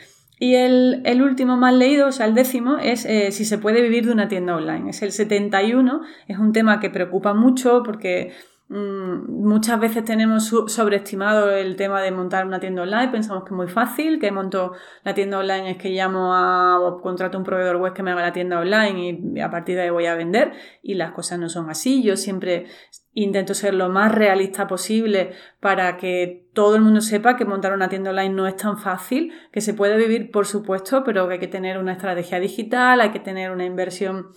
Y 0.43 0.55
el, 0.55 1.21
último 1.21 1.55
más 1.55 1.71
leído, 1.75 2.07
o 2.07 2.11
sea, 2.11 2.25
el 2.25 2.33
décimo, 2.33 2.79
es 2.79 3.05
eh, 3.05 3.31
si 3.31 3.45
se 3.45 3.59
puede 3.59 3.83
vivir 3.83 4.07
de 4.07 4.11
una 4.11 4.27
tienda 4.27 4.55
online. 4.55 4.89
Es 4.89 5.03
el 5.03 5.11
71, 5.11 6.01
es 6.27 6.39
un 6.39 6.51
tema 6.51 6.79
que 6.79 6.89
preocupa 6.89 7.35
mucho 7.35 7.83
porque 7.85 8.33
Mm, 8.73 9.43
muchas 9.49 9.77
veces 9.81 10.05
tenemos 10.05 10.45
sobreestimado 10.67 11.51
el 11.51 11.75
tema 11.75 12.01
de 12.01 12.09
montar 12.09 12.47
una 12.47 12.61
tienda 12.61 12.83
online, 12.83 13.09
pensamos 13.09 13.43
que 13.43 13.49
es 13.49 13.55
muy 13.57 13.67
fácil, 13.67 14.17
que 14.17 14.31
monto 14.31 14.71
la 15.03 15.13
tienda 15.13 15.39
online 15.39 15.71
es 15.71 15.77
que 15.77 15.89
llamo 15.89 16.33
a 16.33 16.79
o 16.79 17.01
contrato 17.01 17.37
un 17.37 17.43
proveedor 17.43 17.75
web 17.75 17.91
que 17.93 18.01
me 18.01 18.11
haga 18.11 18.21
la 18.21 18.31
tienda 18.31 18.59
online 18.59 19.33
y 19.35 19.39
a 19.41 19.51
partir 19.51 19.75
de 19.75 19.81
ahí 19.81 19.89
voy 19.89 20.05
a 20.05 20.15
vender 20.15 20.53
y 20.81 20.93
las 20.93 21.11
cosas 21.11 21.37
no 21.37 21.49
son 21.49 21.69
así. 21.69 22.01
Yo 22.01 22.15
siempre 22.15 22.67
intento 23.13 23.53
ser 23.53 23.73
lo 23.73 23.89
más 23.89 24.13
realista 24.13 24.67
posible 24.67 25.33
para 25.59 25.97
que 25.97 26.47
todo 26.53 26.75
el 26.75 26.81
mundo 26.81 27.01
sepa 27.01 27.35
que 27.35 27.45
montar 27.45 27.73
una 27.73 27.89
tienda 27.89 28.11
online 28.11 28.29
no 28.29 28.47
es 28.47 28.55
tan 28.55 28.77
fácil, 28.77 29.33
que 29.51 29.61
se 29.61 29.73
puede 29.73 29.97
vivir, 29.97 30.31
por 30.31 30.45
supuesto, 30.45 31.03
pero 31.03 31.27
que 31.27 31.35
hay 31.35 31.39
que 31.39 31.47
tener 31.47 31.77
una 31.77 31.93
estrategia 31.93 32.39
digital, 32.39 33.01
hay 33.01 33.11
que 33.11 33.19
tener 33.19 33.51
una 33.51 33.65
inversión 33.65 34.27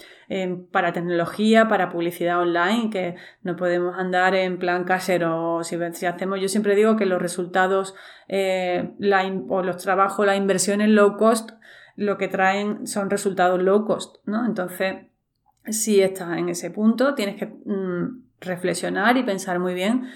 para 0.72 0.92
tecnología, 0.92 1.68
para 1.68 1.90
publicidad 1.90 2.40
online, 2.40 2.90
que 2.90 3.14
no 3.42 3.56
podemos 3.56 3.96
andar 3.96 4.34
en 4.34 4.58
plan 4.58 4.84
casero. 4.84 5.62
Si, 5.62 5.76
si 5.92 6.06
hacemos, 6.06 6.40
yo 6.40 6.48
siempre 6.48 6.74
digo 6.74 6.96
que 6.96 7.06
los 7.06 7.20
resultados 7.20 7.94
eh, 8.28 8.94
o 9.48 9.62
los 9.62 9.76
trabajos, 9.76 10.26
las 10.26 10.36
inversiones 10.36 10.88
low 10.88 11.16
cost, 11.16 11.50
lo 11.96 12.18
que 12.18 12.28
traen 12.28 12.86
son 12.86 13.10
resultados 13.10 13.62
low 13.62 13.84
cost, 13.84 14.16
¿no? 14.26 14.44
Entonces, 14.46 15.06
si 15.66 16.00
estás 16.00 16.36
en 16.36 16.48
ese 16.48 16.70
punto, 16.70 17.14
tienes 17.14 17.36
que 17.36 17.46
mm, 17.46 18.23
reflexionar 18.44 19.16
y 19.16 19.22
pensar 19.22 19.58
muy 19.58 19.74
bien 19.74 20.08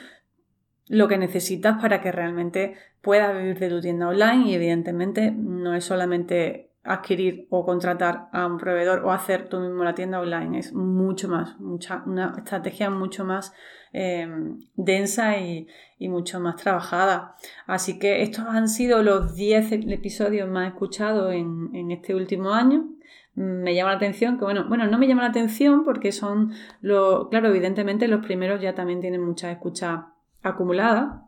lo 0.89 1.07
que 1.09 1.19
necesitas 1.19 1.81
para 1.81 2.01
que 2.01 2.13
realmente 2.13 2.75
puedas 3.03 3.37
vivir 3.37 3.59
de 3.59 3.69
tu 3.69 3.81
tienda 3.81 4.09
online 4.09 4.51
y 4.51 4.55
evidentemente 4.55 5.31
no 5.31 5.75
es 5.75 5.85
solamente 5.85 6.68
adquirir 6.88 7.47
o 7.50 7.66
contratar 7.66 8.28
a 8.33 8.47
un 8.47 8.57
proveedor 8.57 9.04
o 9.04 9.12
hacer 9.12 9.49
tú 9.49 9.61
mismo 9.61 9.85
la 9.85 9.95
tienda 9.95 10.21
online, 10.21 10.59
es 10.59 10.73
mucho 10.73 11.28
más, 11.28 11.61
mucha, 11.61 12.02
una 12.07 12.35
estrategia 12.38 12.88
mucho 12.88 13.26
más 13.26 13.52
em, 13.92 14.59
densa 14.75 15.38
y, 15.38 15.68
mucho 16.00 16.40
más 16.40 16.57
trabajada. 16.57 17.37
Así 17.66 17.99
que 17.99 18.23
estos 18.23 18.47
han 18.47 18.68
sido 18.68 19.02
los 19.02 19.35
10 19.35 19.73
episodios 19.73 20.49
más 20.49 20.68
escuchados 20.68 21.35
en, 21.35 21.90
este 21.90 22.14
último 22.14 22.52
año. 22.52 22.88
Me 23.35 23.75
llama 23.75 23.90
la 23.90 23.97
atención 23.97 24.38
que, 24.38 24.45
bueno, 24.45 24.66
bueno, 24.68 24.87
no 24.87 24.99
me 24.99 25.07
llama 25.07 25.23
la 25.23 25.28
atención 25.28 25.85
porque 25.85 26.12
son, 26.12 26.52
lo, 26.80 27.28
claro, 27.28 27.49
evidentemente 27.49 28.09
los 28.09 28.25
primeros 28.25 28.61
ya 28.61 28.75
también 28.75 29.00
tienen 29.00 29.23
mucha 29.23 29.50
escucha 29.50 30.14
acumulada, 30.42 31.28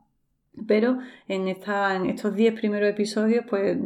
pero 0.66 0.98
en, 1.28 1.48
esta, 1.48 1.94
en 1.94 2.06
estos 2.06 2.34
10 2.34 2.54
primeros 2.58 2.90
episodios, 2.90 3.44
pues 3.48 3.78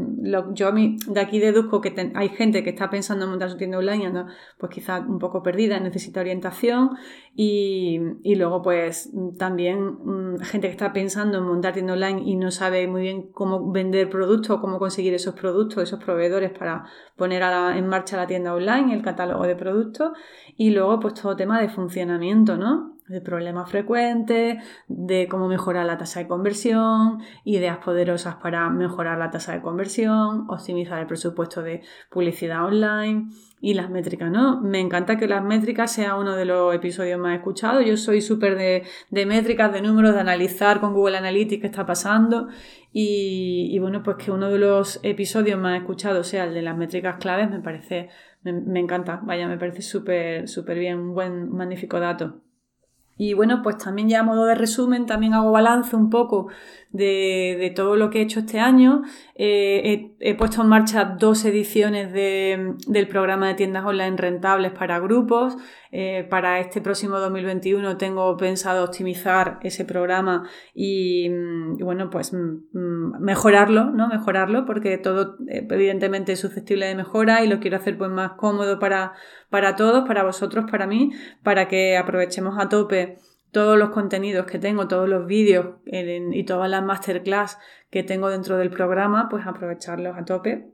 yo 0.55 0.73
de 0.73 1.21
aquí 1.21 1.39
deduzco 1.39 1.81
que 1.81 2.13
hay 2.15 2.29
gente 2.31 2.65
que 2.65 2.71
está 2.71 2.89
pensando 2.89 3.25
en 3.25 3.31
montar 3.31 3.51
su 3.51 3.57
tienda 3.57 3.79
online 3.79 4.03
y 4.03 4.07
anda 4.07 4.27
pues 4.59 4.73
quizás 4.73 5.03
un 5.07 5.19
poco 5.19 5.43
perdida, 5.43 5.79
necesita 5.79 6.21
orientación 6.21 6.91
y, 7.35 8.01
luego 8.35 8.63
pues 8.63 9.13
también 9.39 9.85
mm, 9.85 10.39
gente 10.41 10.69
que 10.69 10.73
está 10.73 10.93
pensando 10.93 11.39
en 11.39 11.45
montar 11.45 11.75
tienda 11.75 11.93
online 11.93 12.23
y 12.25 12.37
no 12.37 12.51
sabe 12.51 12.89
muy 12.89 13.03
bien 13.03 13.31
cómo 13.33 13.71
vender 13.71 14.09
productos, 14.09 14.61
cómo 14.61 14.79
conseguir 14.79 15.13
esos 15.15 15.35
productos, 15.35 15.83
esos 15.83 16.03
proveedores 16.03 16.51
para 16.51 16.85
poner 17.17 17.43
en 17.77 17.87
marcha 17.87 18.17
la 18.17 18.27
tienda 18.27 18.55
online, 18.55 18.95
el 18.95 19.03
catálogo 19.03 19.45
de 19.45 19.55
productos 19.55 20.13
y 20.57 20.71
luego 20.71 20.99
pues 20.99 21.15
todo 21.15 21.37
tema 21.37 21.61
de 21.61 21.69
funcionamiento, 21.69 22.57
¿no? 22.57 22.94
De 23.09 23.21
problemas 23.21 23.71
frecuentes, 23.71 24.63
de 24.89 25.29
cómo 25.29 25.47
mejorar 25.47 25.85
la 25.85 25.99
tasa 25.99 26.21
de 26.21 26.29
conversión, 26.29 27.19
ideas 27.45 27.79
poderosas 27.79 28.37
para 28.37 28.71
mejorar 28.71 29.19
la 29.19 29.31
tasa 29.31 29.53
de 29.53 29.61
conversión, 29.61 30.47
optimizar 30.49 31.01
el 31.01 31.07
presupuesto 31.07 31.63
de 31.63 31.83
publicidad 32.11 32.65
online 32.65 33.29
y 33.61 33.75
las 33.75 33.91
métricas, 33.91 34.31
¿no? 34.31 34.61
Me 34.63 34.81
encanta 34.81 35.19
que 35.19 35.27
las 35.27 35.45
métricas 35.45 35.93
sea 35.93 36.17
uno 36.17 36.35
de 36.35 36.47
los 36.47 36.75
episodios 36.75 37.19
más 37.19 37.37
escuchados. 37.37 37.85
Yo 37.85 37.97
soy 37.97 38.21
súper 38.21 38.57
de, 38.57 38.85
de, 39.11 39.27
métricas, 39.27 39.73
de 39.73 39.83
números, 39.83 40.15
de 40.15 40.21
analizar 40.21 40.81
con 40.81 40.95
Google 40.95 41.19
Analytics 41.19 41.61
qué 41.61 41.67
está 41.67 41.85
pasando 41.85 42.49
y, 42.93 43.77
bueno, 43.81 44.03
pues 44.03 44.19
que 44.19 44.31
uno 44.31 44.51
de 44.51 44.59
los 44.59 45.01
episodios 45.03 45.59
más 45.59 45.81
escuchados 45.81 46.29
sea 46.29 46.45
el 46.45 46.55
de 46.55 46.63
las 46.63 46.77
métricas 46.77 47.17
claves 47.17 47.51
me 47.51 47.61
parece, 47.61 48.09
me, 48.43 48.53
me 48.53 48.81
encanta, 48.81 49.21
vaya, 49.25 49.49
me 49.49 49.59
parece 49.59 49.83
súper, 49.83 50.49
súper 50.49 50.79
bien, 50.79 50.99
un 51.01 51.15
buen, 51.15 51.51
magnífico 51.51 51.99
dato. 51.99 52.44
Y 53.17 53.35
bueno, 53.35 53.63
pues 53.63 53.79
también 53.79 54.09
ya 54.09 54.21
a 54.21 54.23
modo 54.25 54.47
de 54.47 54.55
resumen, 54.55 55.07
también 55.07 55.35
hago 55.35 55.53
balance 55.53 55.95
un 55.95 56.11
poco 56.11 56.49
de, 56.95 57.73
todo 57.75 57.97
lo 57.97 58.09
que 58.09 58.21
he 58.21 58.23
hecho 58.23 58.41
este 58.41 58.61
año. 58.61 59.03
Eh, 59.35 60.15
he, 60.21 60.35
puesto 60.37 60.63
en 60.63 60.69
marcha 60.69 61.17
dos 61.19 61.45
ediciones 61.45 62.13
del 62.13 63.09
programa 63.09 63.49
de 63.49 63.55
tiendas 63.55 63.85
online 63.85 64.17
rentables 64.17 64.73
para 64.73 65.01
grupos. 65.01 65.57
Eh, 65.91 66.27
para 66.29 66.59
este 66.59 66.81
próximo 66.81 67.19
2021 67.19 67.97
tengo 67.97 68.37
pensado 68.37 68.85
optimizar 68.85 69.59
ese 69.63 69.85
programa 69.85 70.49
y, 70.75 71.29
bueno, 71.81 72.11
pues 72.11 72.33
mejorarlo, 72.73 73.91
¿no? 73.91 74.09
Mejorarlo 74.09 74.65
porque 74.65 74.99
todo 74.99 75.37
eh, 75.49 75.67
evidentemente 75.69 76.33
es 76.33 76.41
susceptible 76.41 76.87
de 76.87 76.95
mejora 76.95 77.45
y 77.45 77.49
lo 77.49 77.61
quiero 77.61 77.77
hacer 77.77 77.99
pues 77.99 78.11
más 78.11 78.33
cómodo 78.33 78.79
para, 78.79 79.15
para 79.51 79.77
todos, 79.77 80.07
para 80.07 80.25
vosotros, 80.25 80.67
para 80.71 80.87
mí, 80.87 81.11
para 81.43 81.69
que 81.69 81.97
aprovechemos 81.97 82.57
a 82.59 82.69
tope 82.69 83.19
todos 83.55 83.79
los 83.79 83.91
contenidos 83.91 84.47
que 84.47 84.59
tengo, 84.59 84.89
todos 84.89 85.09
los 85.09 85.27
vídeos 85.27 85.77
y 85.87 86.45
todas 86.45 86.69
las 86.69 86.83
masterclass 86.83 87.57
que 87.89 88.03
tengo 88.03 88.29
dentro 88.29 88.59
del 88.59 88.69
programa, 88.69 89.29
pues 89.31 89.47
aprovecharlos 89.47 90.19
a 90.19 90.25
tope 90.25 90.67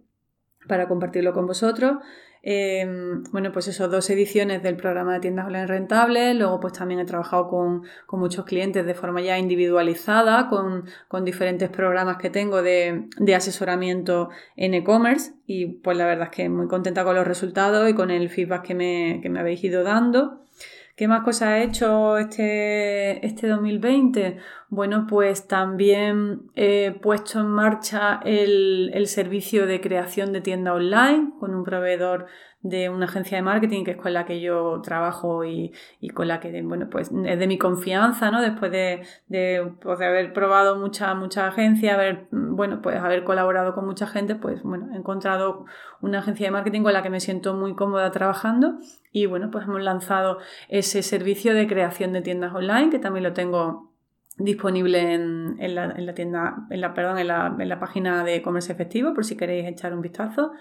para 0.67 0.89
compartirlo 0.89 1.35
con 1.35 1.47
vosotros. 1.47 1.99
Em, 2.43 3.23
bueno, 3.33 3.53
pues 3.53 3.69
esos 3.69 3.91
dos 3.91 4.09
ediciones 4.09 4.63
del 4.63 4.77
programa 4.77 5.13
de 5.13 5.21
tiendas 5.21 5.47
online 5.47 5.67
rentables. 5.67 6.35
Luego, 6.35 6.59
pues 6.59 6.73
también 6.73 7.01
he 7.01 7.05
trabajado 7.05 7.49
con, 7.49 7.83
muchos 8.13 8.47
clientes 8.47 8.87
de 8.87 8.95
forma 8.95 9.21
ya 9.21 9.39
individualizada, 9.39 10.49
con, 10.49 10.87
diferentes 11.23 11.69
programas 11.69 12.17
que 12.17 12.31
tengo 12.31 12.63
de, 12.63 13.11
asesoramiento 13.37 14.31
en 14.57 14.73
e-commerce. 14.73 15.35
Y 15.47 15.67
pues 15.67 15.99
la 15.99 16.07
verdad 16.07 16.29
es 16.31 16.37
que 16.37 16.49
muy 16.49 16.67
contenta 16.67 17.05
con 17.05 17.15
los 17.15 17.27
resultados 17.27 17.91
y 17.91 17.93
con 17.93 18.11
el 18.11 18.31
feedback 18.31 18.63
que 18.63 18.75
me, 18.75 19.21
que 19.23 19.29
me 19.29 19.39
habéis 19.39 19.63
ido 19.63 19.83
dando 19.83 20.41
¿Qué 21.01 21.09
más 21.09 21.25
cosas 21.25 21.53
he 21.53 21.63
hecho 21.63 22.19
este, 22.19 23.25
este 23.25 23.47
2020? 23.47 24.37
Bueno, 24.69 25.07
pues 25.09 25.49
también 25.49 26.51
he 26.55 26.93
puesto 26.93 27.41
en 27.41 27.47
marcha 27.47 28.21
el, 28.23 28.91
el 28.93 29.07
servicio 29.07 29.67
de 29.67 29.81
creación 29.81 30.35
de 30.35 30.43
tienda 30.43 30.75
online 30.75 31.33
con 31.41 31.55
un 31.55 31.65
proveedor 31.65 32.27
de 32.63 32.91
una 32.91 33.07
agencia 33.07 33.39
de 33.39 33.43
marketing 33.43 33.85
que 33.85 33.93
es 33.93 33.97
con 33.97 34.13
la 34.13 34.27
que 34.27 34.41
yo 34.41 34.81
trabajo 34.83 35.45
y, 35.45 35.73
con 36.15 36.29
la 36.29 36.41
que, 36.41 36.61
bueno, 36.63 36.89
pues 36.91 37.11
es 37.11 37.39
de 37.39 37.47
mi 37.47 37.57
confianza, 37.57 38.31
¿no? 38.31 38.43
Después 38.43 38.71
de, 38.71 39.03
de, 39.29 39.73
pues, 39.81 40.01
haber 40.01 40.33
probado 40.33 40.77
mucha, 40.77 41.15
mucha 41.15 41.47
agencia, 41.47 41.95
haber, 41.95 42.27
bueno, 42.31 42.83
pues 42.83 42.97
haber 42.97 43.25
colaborado 43.25 43.75
con 43.75 43.87
mucha 43.87 44.07
gente, 44.07 44.35
pues 44.35 44.63
bueno, 44.63 44.89
he 44.93 44.97
encontrado 44.97 45.65
una 46.03 46.19
agencia 46.19 46.47
de 46.49 46.51
marketing 46.51 46.83
con 46.83 46.93
la 46.93 47.03
que 47.03 47.11
me 47.11 47.21
siento 47.21 47.55
muy 47.55 47.75
cómoda 47.75 48.11
trabajando 48.11 48.79
y 49.11 49.27
bueno, 49.27 49.51
pues 49.51 49.65
hemos 49.65 49.83
lanzado 49.83 50.39
ese 50.69 51.03
servicio 51.03 51.55
de 51.55 51.67
creación 51.67 52.13
de 52.13 52.21
tiendas 52.21 52.55
online 52.55 52.91
que 52.91 52.99
también 52.99 53.25
lo 53.25 53.33
tengo 53.33 53.91
disponible 54.37 55.15
en, 55.15 55.75
la, 55.75 55.85
en 55.85 56.07
la, 56.07 56.15
tienda, 56.15 56.67
en 56.71 56.81
la, 56.81 56.95
perdón, 56.95 57.19
en 57.19 57.29
la, 57.29 57.55
en 57.59 57.69
la 57.69 57.79
página 57.79 58.25
de 58.25 58.43
comercio 58.43 58.75
efectivo 58.75 59.15
por 59.15 59.25
si 59.25 59.37
queréis 59.37 59.67
echar 59.67 59.93
un 59.93 60.01
vistazo. 60.01 60.53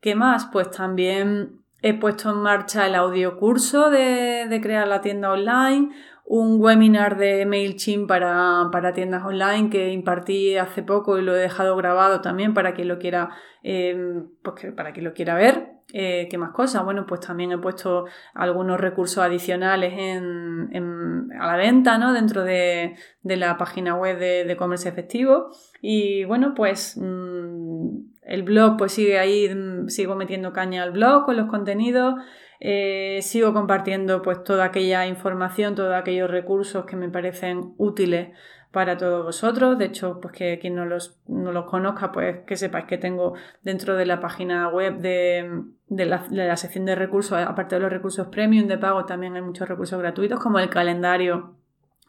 ¿Qué 0.00 0.14
más? 0.14 0.48
Pues 0.52 0.70
también 0.70 1.62
he 1.82 1.94
puesto 1.94 2.30
en 2.30 2.36
marcha 2.38 2.86
el 2.86 2.94
audio 2.94 3.38
curso 3.38 3.90
de, 3.90 4.46
de 4.48 4.60
crear 4.60 4.86
la 4.88 5.00
tienda 5.00 5.32
online, 5.32 5.90
un 6.24 6.60
webinar 6.60 7.16
de 7.16 7.46
MailChimp 7.46 8.08
para, 8.08 8.68
para, 8.72 8.92
tiendas 8.92 9.24
online 9.24 9.70
que 9.70 9.92
impartí 9.92 10.56
hace 10.56 10.82
poco 10.82 11.18
y 11.18 11.22
lo 11.22 11.36
he 11.36 11.38
dejado 11.38 11.76
grabado 11.76 12.20
también 12.20 12.52
para 12.52 12.74
quien 12.74 12.88
lo 12.88 12.98
quiera, 12.98 13.30
em, 13.62 14.28
pues 14.42 14.72
para 14.74 14.92
quien 14.92 15.04
lo 15.04 15.14
quiera 15.14 15.34
ver. 15.34 15.75
Eh, 15.98 16.28
¿Qué 16.30 16.36
más 16.36 16.50
cosas? 16.50 16.84
Bueno, 16.84 17.06
pues 17.06 17.22
también 17.22 17.52
he 17.52 17.58
puesto 17.58 18.04
algunos 18.34 18.78
recursos 18.78 19.16
adicionales 19.24 19.94
en, 19.96 21.30
a 21.40 21.46
la 21.46 21.56
venta, 21.56 21.96
¿no? 21.96 22.12
Dentro 22.12 22.44
de, 22.44 22.96
la 23.22 23.56
página 23.56 23.94
web 23.94 24.18
de, 24.18 24.44
de 24.44 24.56
Comercio 24.58 24.90
Efectivo. 24.90 25.48
Y 25.80 26.24
bueno, 26.24 26.52
pues 26.54 26.98
mm, 27.00 27.96
el 28.24 28.42
blog 28.42 28.76
pues 28.76 28.92
sigue 28.92 29.18
ahí, 29.18 29.48
mm, 29.48 29.88
sigo 29.88 30.16
metiendo 30.16 30.52
caña 30.52 30.82
al 30.82 30.90
blog 30.90 31.24
con 31.24 31.38
los 31.38 31.48
contenidos. 31.48 32.16
Eh, 32.60 33.20
sigo 33.22 33.54
compartiendo 33.54 34.20
pues 34.20 34.44
toda 34.44 34.66
aquella 34.66 35.06
información, 35.06 35.74
todos 35.74 35.94
aquellos 35.94 36.30
recursos 36.30 36.84
que 36.84 36.96
me 36.96 37.08
parecen 37.08 37.72
útiles 37.78 38.36
para 38.76 38.98
todos 38.98 39.24
vosotros. 39.24 39.78
De 39.78 39.86
hecho, 39.86 40.20
pues 40.20 40.34
que 40.34 40.58
quien 40.58 40.74
no 40.74 40.84
los, 40.84 41.18
no 41.28 41.50
los 41.50 41.64
conozca, 41.64 42.12
pues 42.12 42.40
que 42.46 42.58
sepáis 42.58 42.84
que 42.84 42.98
tengo 42.98 43.32
dentro 43.62 43.96
de 43.96 44.04
la 44.04 44.20
página 44.20 44.68
web 44.68 44.98
de, 44.98 45.62
la, 45.88 46.26
de, 46.28 46.46
la, 46.46 46.56
sección 46.58 46.84
de 46.84 46.94
recursos, 46.94 47.38
aparte 47.38 47.76
de 47.76 47.80
los 47.80 47.90
recursos 47.90 48.26
premium 48.26 48.66
de 48.66 48.76
pago, 48.76 49.06
también 49.06 49.34
hay 49.34 49.40
muchos 49.40 49.66
recursos 49.66 49.98
gratuitos, 49.98 50.38
como 50.40 50.58
el 50.58 50.68
calendario 50.68 51.56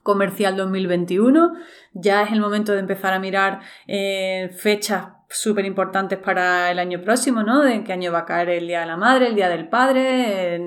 comercial 0.03 0.57
2021. 0.57 1.53
Ya 1.93 2.23
es 2.23 2.33
el 2.33 2.41
momento 2.41 2.73
de 2.73 2.79
empezar 2.79 3.13
a 3.13 3.19
mirar 3.19 3.61
eh, 3.87 4.49
fechas 4.53 5.07
súper 5.29 5.63
importantes 5.63 6.19
para 6.19 6.69
el 6.69 6.79
año 6.79 7.01
próximo, 7.01 7.43
¿no? 7.43 7.63
De 7.63 7.75
en 7.75 7.85
qué 7.85 7.93
año 7.93 8.11
va 8.11 8.19
a 8.19 8.25
caer 8.25 8.49
el 8.49 8.67
Día 8.67 8.81
de 8.81 8.87
la 8.87 8.97
Madre, 8.97 9.27
el 9.27 9.35
Día 9.35 9.47
del 9.47 9.69
Padre, 9.69 10.59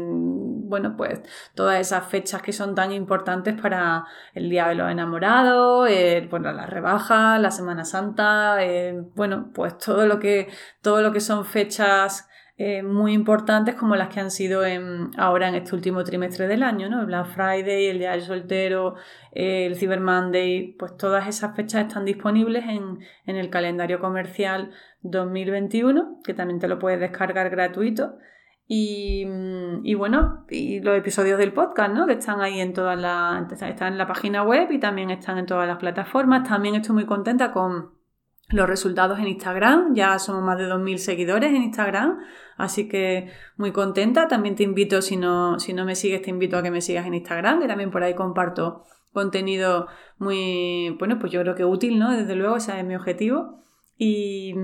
bueno, 0.71 0.97
pues 0.97 1.21
todas 1.55 1.79
esas 1.79 2.07
fechas 2.07 2.41
que 2.41 2.53
son 2.53 2.75
tan 2.75 2.93
importantes 2.93 3.61
para 3.61 4.07
el 4.33 4.49
Día 4.49 4.69
de 4.69 4.77
los 4.77 4.91
Enamorados, 4.91 5.91
bueno, 6.31 6.53
la 6.53 6.65
rebaja, 6.67 7.39
la 7.39 7.51
Semana 7.51 7.85
Santa, 7.85 8.57
bueno, 9.15 9.51
pues 9.53 9.77
todo 9.77 10.07
lo 10.07 10.19
que, 10.19 10.49
todo 10.81 11.03
lo 11.03 11.13
que 11.13 11.21
son 11.21 11.45
fechas 11.45 12.31
eh, 12.63 12.83
muy 12.83 13.15
importantes 13.15 13.75
como 13.75 13.97
las 13.97 14.11
que 14.11 14.21
han 14.21 14.31
sido 14.31 14.67
en, 14.67 15.13
ahora 15.17 15.49
en 15.49 15.55
este 15.55 15.75
último 15.75 16.05
trimestre 16.05 16.47
del 16.47 16.63
año, 16.63 16.91
¿no? 16.91 17.01
El 17.01 17.07
Black 17.07 17.29
Friday, 17.29 17.87
el 17.87 17.99
Día 17.99 18.11
del 18.11 18.21
Soltero, 18.21 18.97
eh, 19.33 19.65
el 19.65 19.77
Cyber 19.77 20.01
Monday, 20.01 20.75
pues 20.79 20.95
todas 20.99 21.27
esas 21.27 21.57
fechas 21.57 21.87
están 21.87 22.05
disponibles 22.05 22.65
en, 22.67 22.99
el 23.25 23.49
calendario 23.49 23.99
comercial 23.99 24.73
2021, 25.01 26.21
que 26.23 26.35
también 26.35 26.61
te 26.61 26.69
lo 26.69 26.79
puedes 26.79 27.01
descargar 27.01 27.49
gratuito. 27.49 28.19
Y, 28.73 29.95
bueno, 29.97 30.47
y 30.49 30.79
los 30.79 30.97
episodios 30.97 31.39
del 31.39 31.53
podcast, 31.53 31.93
¿no? 31.93 32.07
Que 32.07 32.13
están 32.13 32.41
ahí 32.41 32.61
en 32.61 32.73
todas 32.73 32.97
las. 32.97 33.51
están 33.51 33.95
en 33.95 33.99
la 33.99 34.07
página 34.07 34.45
web 34.45 34.71
y 34.71 34.79
también 34.79 35.11
están 35.11 35.39
en 35.39 35.47
todas 35.47 35.67
las 35.67 35.79
plataformas. 35.79 36.49
También 36.49 36.77
estoy 36.77 36.95
muy 36.95 37.05
contenta 37.05 37.51
con 37.51 37.91
los 38.51 38.69
resultados 38.69 39.19
en 39.19 39.27
Instagram. 39.27 39.97
Ya 39.97 40.17
somos 40.21 40.45
más 40.45 40.57
de 40.57 40.69
2.000 40.69 40.99
seguidores 40.99 41.51
en 41.51 41.65
Instagram, 41.65 42.21
así 42.59 42.87
que 42.89 43.33
muy 43.57 43.73
contenta. 43.73 44.29
También 44.29 44.55
te 44.55 44.63
invito, 44.63 45.03
si 45.03 45.17
no, 45.17 45.59
si 45.59 45.73
no 45.73 45.85
me 45.85 45.97
sigues, 45.97 46.23
te 46.23 46.31
invito 46.31 46.57
a 46.57 46.63
que 46.63 46.71
me 46.71 46.81
sigas 46.81 47.05
en 47.07 47.15
Instagram, 47.15 47.61
que 47.61 47.67
también 47.67 47.91
por 47.91 48.05
ahí 48.05 48.15
comparto 48.15 48.85
contenido 49.13 49.89
muy, 50.19 50.95
bueno, 50.97 51.19
pues 51.19 51.33
yo 51.33 51.41
creo 51.41 51.57
que 51.57 51.65
útil, 51.65 51.99
¿no? 51.99 52.13
Desde 52.17 52.37
luego, 52.37 52.55
ese 52.55 52.79
es 52.79 52.87
mi 52.87 52.95
objetivo. 52.95 53.65
Y, 54.03 54.55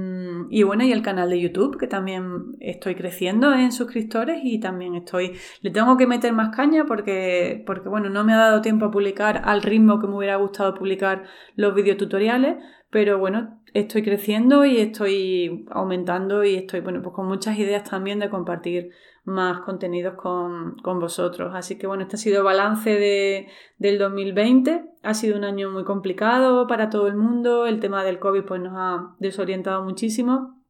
y, 0.48 0.62
bueno, 0.62 0.82
y 0.84 0.92
el 0.92 1.02
canal 1.02 1.28
de 1.28 1.38
YouTube, 1.38 1.78
que 1.78 1.86
también 1.86 2.56
estoy 2.58 2.94
creciendo 2.94 3.52
en 3.52 3.70
suscriptores 3.70 4.40
y 4.42 4.60
también 4.60 4.94
estoy, 4.94 5.36
le 5.60 5.70
tengo 5.70 5.98
que 5.98 6.06
meter 6.06 6.32
más 6.32 6.56
caña 6.56 6.86
porque, 6.86 7.62
porque 7.66 7.90
bueno, 7.90 8.08
no 8.08 8.24
me 8.24 8.32
ha 8.32 8.38
dado 8.38 8.62
tiempo 8.62 8.86
a 8.86 8.90
publicar 8.90 9.42
al 9.44 9.60
ritmo 9.60 10.00
que 10.00 10.06
me 10.06 10.16
hubiera 10.16 10.36
gustado 10.36 10.72
publicar 10.72 11.24
los 11.54 11.74
videotutoriales, 11.74 12.56
pero 12.88 13.18
bueno, 13.18 13.60
estoy 13.74 14.02
creciendo 14.02 14.64
y 14.64 14.78
estoy 14.78 15.66
aumentando 15.68 16.42
y 16.42 16.54
estoy, 16.54 16.80
bueno, 16.80 17.02
pues 17.02 17.14
con 17.14 17.26
muchas 17.26 17.58
ideas 17.58 17.84
también 17.84 18.18
de 18.18 18.30
compartir 18.30 18.92
más 19.26 19.60
contenidos 19.60 20.14
con, 20.14 20.76
vosotros. 20.82 21.52
Así 21.54 21.76
que 21.76 21.86
bueno, 21.86 22.04
este 22.04 22.16
ha 22.16 22.18
sido 22.18 22.38
el 22.38 22.44
balance 22.44 22.90
de, 22.90 23.48
del 23.76 23.98
2020. 23.98 24.84
Ha 25.02 25.14
sido 25.14 25.36
un 25.36 25.44
año 25.44 25.70
muy 25.70 25.84
complicado 25.84 26.66
para 26.66 26.88
todo 26.88 27.08
el 27.08 27.16
mundo. 27.16 27.66
El 27.66 27.80
tema 27.80 28.04
del 28.04 28.18
COVID 28.18 28.44
pues 28.44 28.60
nos 28.62 28.72
ha 28.76 29.14
desorientado 29.18 29.82
muchísimo 29.82 30.62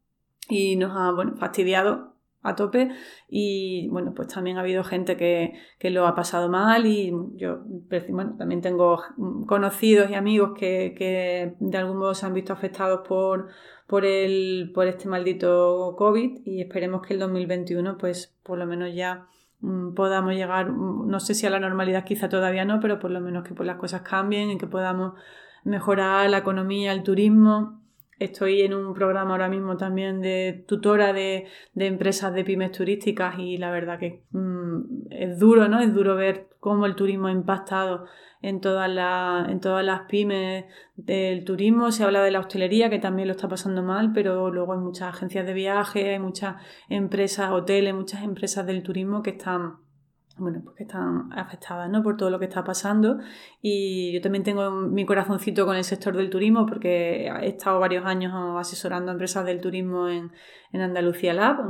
y 0.48 0.76
nos 0.76 0.96
ha 0.96 1.12
bueno, 1.12 1.36
fastidiado 1.36 2.15
a 2.46 2.56
tope. 2.56 2.90
Y 3.28 3.88
bueno, 3.88 4.12
pues 4.14 4.28
también 4.28 4.56
ha 4.58 4.60
habido 4.60 4.84
gente 4.84 5.16
que, 5.16 5.54
lo 5.90 6.06
ha 6.06 6.14
pasado 6.14 6.48
mal 6.48 6.86
y 6.86 7.12
yo 7.36 7.60
bueno, 8.08 8.34
también 8.36 8.60
tengo 8.60 9.00
conocidos 9.46 10.10
y 10.10 10.14
amigos 10.14 10.52
que, 10.58 11.54
de 11.58 11.78
algún 11.78 11.98
modo 11.98 12.14
se 12.14 12.26
han 12.26 12.34
visto 12.34 12.52
afectados 12.52 13.06
por, 13.06 13.48
por, 13.86 14.04
el, 14.04 14.72
por 14.74 14.86
este 14.88 15.08
maldito 15.08 15.94
COVID 15.96 16.40
y 16.44 16.60
esperemos 16.60 17.02
que 17.06 17.14
el 17.14 17.20
2021 17.20 17.98
pues 17.98 18.36
por 18.42 18.58
lo 18.58 18.66
menos 18.66 18.94
ya 18.94 19.26
mm, 19.60 19.94
podamos 19.94 20.34
llegar, 20.34 20.70
mm, 20.70 21.08
no 21.08 21.20
sé 21.20 21.34
si 21.34 21.46
a 21.46 21.50
la 21.50 21.60
normalidad 21.60 22.04
quizá 22.04 22.28
todavía 22.28 22.64
no, 22.64 22.80
pero 22.80 22.98
por 22.98 23.12
lo 23.12 23.20
menos 23.20 23.44
que 23.44 23.54
pues 23.54 23.66
las 23.66 23.76
cosas 23.76 24.02
cambien 24.02 24.50
y 24.50 24.58
que 24.58 24.66
podamos 24.66 25.14
mejorar 25.62 26.28
la 26.30 26.38
economía, 26.38 26.92
el 26.92 27.02
turismo 27.04 27.85
Estoy 28.18 28.62
en 28.62 28.72
un 28.72 28.94
programa 28.94 29.32
ahora 29.32 29.48
mismo 29.48 29.76
también 29.76 30.22
de 30.22 30.64
tutora 30.66 31.12
de, 31.12 31.46
empresas 31.74 32.32
de 32.32 32.44
pymes 32.44 32.72
turísticas 32.72 33.38
y 33.38 33.58
la 33.58 33.70
verdad 33.70 33.98
que 33.98 34.22
mm, 34.30 35.08
es 35.10 35.38
duro, 35.38 35.68
¿no? 35.68 35.80
Es 35.80 35.94
duro 35.94 36.16
ver 36.16 36.48
cómo 36.58 36.86
el 36.86 36.94
turismo 36.94 37.26
ha 37.26 37.32
impactado 37.32 38.06
en 38.40 38.60
todas, 38.60 38.88
las, 38.88 39.48
en 39.50 39.60
todas 39.60 39.84
las 39.84 40.02
pymes 40.02 40.64
del 40.96 41.44
turismo. 41.44 41.92
Se 41.92 42.04
habla 42.04 42.22
de 42.22 42.30
la 42.30 42.40
hostelería, 42.40 42.88
que 42.88 42.98
también 42.98 43.28
lo 43.28 43.34
está 43.34 43.48
pasando 43.48 43.82
mal, 43.82 44.12
pero 44.14 44.50
luego 44.50 44.72
hay 44.72 44.78
muchas 44.78 45.14
agencias 45.14 45.46
de 45.46 45.52
viaje, 45.52 46.14
hay 46.14 46.18
muchas 46.18 46.56
empresas, 46.88 47.50
hoteles, 47.50 47.94
muchas 47.94 48.22
empresas 48.22 48.66
del 48.66 48.82
turismo 48.82 49.22
que 49.22 49.30
están 49.30 49.85
bueno, 50.38 50.60
pues 50.62 50.76
que 50.76 50.82
están 50.82 51.32
afectadas 51.32 51.88
¿no? 51.90 52.02
por 52.02 52.16
todo 52.16 52.30
lo 52.30 52.38
que 52.38 52.44
está 52.44 52.62
pasando. 52.62 53.18
Y 53.62 54.12
yo 54.12 54.20
también 54.20 54.44
tengo 54.44 54.70
mi 54.70 55.06
corazoncito 55.06 55.64
con 55.64 55.76
el 55.76 55.84
sector 55.84 56.16
del 56.16 56.30
turismo 56.30 56.66
porque 56.66 57.28
he 57.28 57.48
estado 57.48 57.80
varios 57.80 58.04
años 58.04 58.32
asesorando 58.58 59.10
a 59.10 59.12
empresas 59.12 59.46
del 59.46 59.60
turismo 59.60 60.08
en, 60.08 60.32
en 60.72 60.80
Andalucía 60.82 61.32
Lab, 61.32 61.60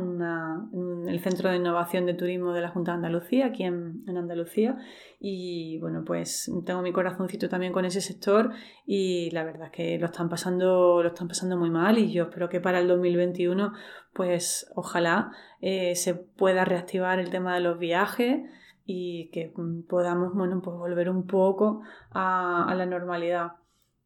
el 1.07 1.21
Centro 1.21 1.51
de 1.51 1.57
Innovación 1.57 2.07
de 2.07 2.15
Turismo 2.15 2.53
de 2.53 2.61
la 2.61 2.69
Junta 2.69 2.93
de 2.93 2.97
Andalucía, 2.97 3.47
aquí 3.47 3.63
en, 3.63 4.03
en, 4.07 4.17
Andalucía. 4.17 4.77
Y 5.21 5.79
bueno, 5.79 6.03
pues 6.05 6.51
tengo 6.65 6.83
mi 6.83 6.93
corazoncito 6.93 7.49
también 7.49 7.73
con 7.73 7.85
ese 7.85 8.01
sector 8.01 8.51
y 8.85 9.31
la 9.31 9.45
verdad 9.45 9.67
es 9.67 9.73
que 9.73 9.99
lo 9.99 10.07
están 10.07 10.29
pasando, 10.29 11.03
lo 11.03 11.09
están 11.09 11.29
pasando 11.29 11.57
muy 11.57 11.71
mal 11.71 11.99
y 11.99 12.13
yo 12.13 12.25
espero 12.25 12.49
que 12.49 12.61
para 12.61 12.81
el 12.81 12.89
2021 12.89 13.73
pues 14.17 14.71
ojalá 14.75 15.31
eh, 15.61 15.95
se 15.95 16.15
pueda 16.15 16.65
reactivar 16.65 17.19
el 17.19 17.31
tema 17.31 17.55
de 17.55 17.61
los 17.61 17.79
viajes 17.79 18.41
y 18.87 19.29
que 19.33 19.53
podamos 19.89 20.33
bueno, 20.35 20.63
pues 20.63 20.77
volver 20.77 21.11
un 21.11 21.27
poco 21.27 21.83
a, 22.13 22.73
la 22.77 22.87
normalidad. 22.87 23.53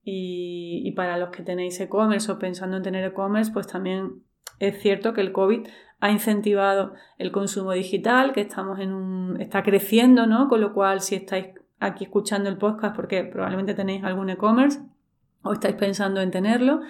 Y, 0.03 0.83
y, 0.85 0.93
para 0.93 1.19
los 1.19 1.29
que 1.29 1.43
tenéis 1.43 1.79
e-commerce 1.79 2.33
o 2.33 2.39
pensando 2.39 2.79
en 2.79 2.83
tener 2.83 3.05
e-commerce, 3.05 3.53
pues 3.53 3.67
también 3.67 4.23
es 4.59 4.81
cierto 4.81 5.13
que 5.13 5.21
el 5.21 5.33
COVID 5.33 5.67
ha 6.01 6.11
incentivado 6.11 6.95
el 7.19 7.31
consumo 7.31 7.73
digital, 7.73 8.33
que 8.33 8.41
estamos 8.41 8.81
en 8.81 8.93
un, 8.93 9.41
está 9.41 9.63
creciendo, 9.63 10.27
¿no? 10.27 10.49
Con 10.49 10.63
lo 10.63 10.73
cual, 10.73 11.03
si 11.03 11.15
estáis 11.15 11.49
aquí 11.79 12.05
escuchando 12.05 12.49
el 12.49 12.57
podcast, 12.57 12.97
porque 12.97 13.25
probablemente 13.25 13.75
tenéis 13.75 14.03
algún 14.03 14.31
e-commerce 14.31 14.81
o 15.43 15.53
estáis 15.53 15.77
pensando 15.77 16.21
en 16.21 16.31
tenerlo, 16.31 16.81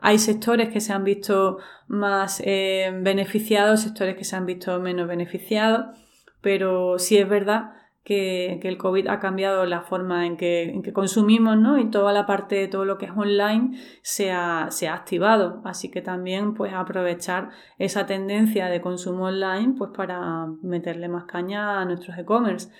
hay 0.00 0.18
sectores 0.18 0.70
que 0.70 0.80
se 0.80 0.92
han 0.92 1.04
visto 1.04 1.58
más 1.86 2.42
eh, 2.44 2.90
beneficiados, 3.02 3.80
sectores 3.80 4.16
que 4.16 4.24
se 4.24 4.36
han 4.36 4.46
visto 4.46 4.80
menos 4.80 5.06
beneficiados, 5.06 5.96
pero 6.40 6.98
sí 6.98 7.18
es 7.18 7.28
verdad 7.28 7.72
que, 8.02 8.60
el 8.62 8.78
COVID 8.78 9.08
ha 9.08 9.20
cambiado 9.20 9.66
la 9.66 9.82
forma 9.82 10.26
en 10.26 10.36
que, 10.36 10.80
consumimos, 10.92 11.56
¿no? 11.58 11.78
Y 11.78 11.90
toda 11.90 12.12
la 12.12 12.26
parte 12.26 12.56
de 12.56 12.68
todo 12.68 12.84
lo 12.84 12.98
que 12.98 13.06
es 13.06 13.12
online 13.14 13.78
se 14.02 14.32
ha, 14.32 14.68
se 14.70 14.88
ha, 14.88 14.94
activado. 14.94 15.60
Así 15.64 15.90
que 15.90 16.00
también 16.00 16.54
pues 16.54 16.72
aprovechar 16.72 17.50
esa 17.78 18.06
tendencia 18.06 18.66
de 18.66 18.80
consumo 18.80 19.26
online 19.26 19.74
pues 19.76 19.90
para 19.94 20.46
meterle 20.62 21.08
más 21.08 21.24
caña 21.24 21.80
a 21.80 21.84
nuestros 21.84 22.16
e-commerce. 22.18 22.70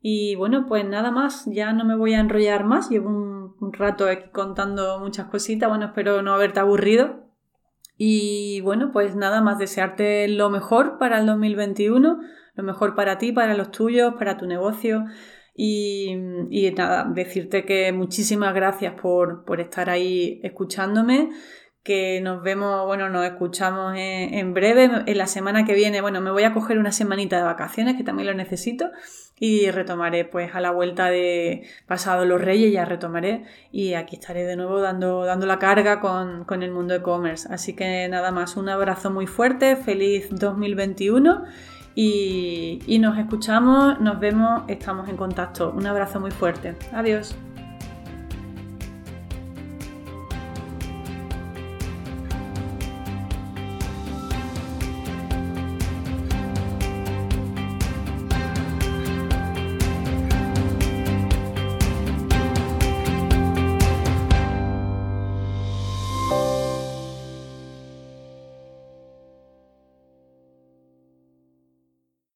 Y 0.00 0.34
bueno, 0.36 0.66
pues 0.66 0.84
nada 0.84 1.10
más, 1.10 1.44
ya 1.46 1.72
no 1.72 1.84
me 1.84 1.96
voy 1.96 2.14
a 2.14 2.20
enrollar 2.20 2.64
más, 2.64 2.88
llevo 2.90 3.08
un, 3.08 3.72
rato 3.72 4.06
aquí 4.08 4.30
contando 4.32 4.98
muchas 5.00 5.26
cositas, 5.26 5.68
bueno, 5.68 5.86
espero 5.86 6.22
no 6.22 6.32
haberte 6.32 6.60
aburrido. 6.60 7.26
Y 7.96 8.62
bueno, 8.62 8.90
pues 8.92 9.14
nada 9.14 9.42
más 9.42 9.58
desearte 9.58 10.26
lo 10.28 10.48
mejor 10.48 10.96
para 10.98 11.18
el 11.20 11.26
2021 11.26 12.20
lo 12.60 12.62
mejor 12.66 12.94
para 12.94 13.18
ti, 13.18 13.32
para 13.32 13.54
los 13.54 13.70
tuyos, 13.70 14.14
para 14.14 14.36
tu 14.36 14.46
negocio. 14.46 15.06
Y, 15.54 16.14
nada, 16.76 17.10
decirte 17.12 17.64
que 17.64 17.92
muchísimas 17.92 18.54
gracias 18.54 18.94
por, 19.00 19.44
estar 19.58 19.90
ahí 19.90 20.40
escuchándome 20.42 21.30
que 21.82 22.20
nos 22.20 22.42
vemos, 22.42 22.86
bueno, 22.86 23.08
nos 23.08 23.24
escuchamos 23.24 23.94
en, 23.96 24.52
breve, 24.52 24.90
en 25.06 25.18
la 25.18 25.26
semana 25.26 25.64
que 25.64 25.74
viene, 25.74 26.00
bueno, 26.00 26.20
me 26.20 26.30
voy 26.30 26.42
a 26.44 26.52
coger 26.52 26.78
una 26.78 26.92
semanita 26.92 27.38
de 27.38 27.44
vacaciones, 27.44 27.96
que 27.96 28.04
también 28.04 28.26
lo 28.26 28.34
necesito, 28.34 28.90
y 29.38 29.70
retomaré 29.70 30.26
pues 30.26 30.54
a 30.54 30.60
la 30.60 30.70
vuelta 30.70 31.08
de 31.08 31.66
pasado 31.86 32.26
los 32.26 32.40
reyes, 32.40 32.72
ya 32.72 32.84
retomaré, 32.84 33.44
y 33.72 33.94
aquí 33.94 34.16
estaré 34.16 34.44
de 34.44 34.56
nuevo 34.56 34.80
dando, 34.80 35.24
dando 35.24 35.46
la 35.46 35.58
carga 35.58 36.00
con, 36.00 36.44
con 36.44 36.62
el 36.62 36.70
mundo 36.70 36.94
e-commerce. 36.94 37.48
Así 37.50 37.74
que 37.74 38.08
nada 38.08 38.30
más, 38.30 38.56
un 38.56 38.68
abrazo 38.68 39.10
muy 39.10 39.26
fuerte, 39.26 39.76
feliz 39.76 40.28
2021 40.30 41.44
y, 41.94 42.98
nos 43.00 43.18
escuchamos, 43.18 44.00
nos 44.00 44.20
vemos, 44.20 44.62
estamos 44.68 45.08
en 45.08 45.16
contacto. 45.16 45.72
Un 45.76 45.86
abrazo 45.86 46.20
muy 46.20 46.30
fuerte. 46.30 46.76
Adiós. 46.92 47.36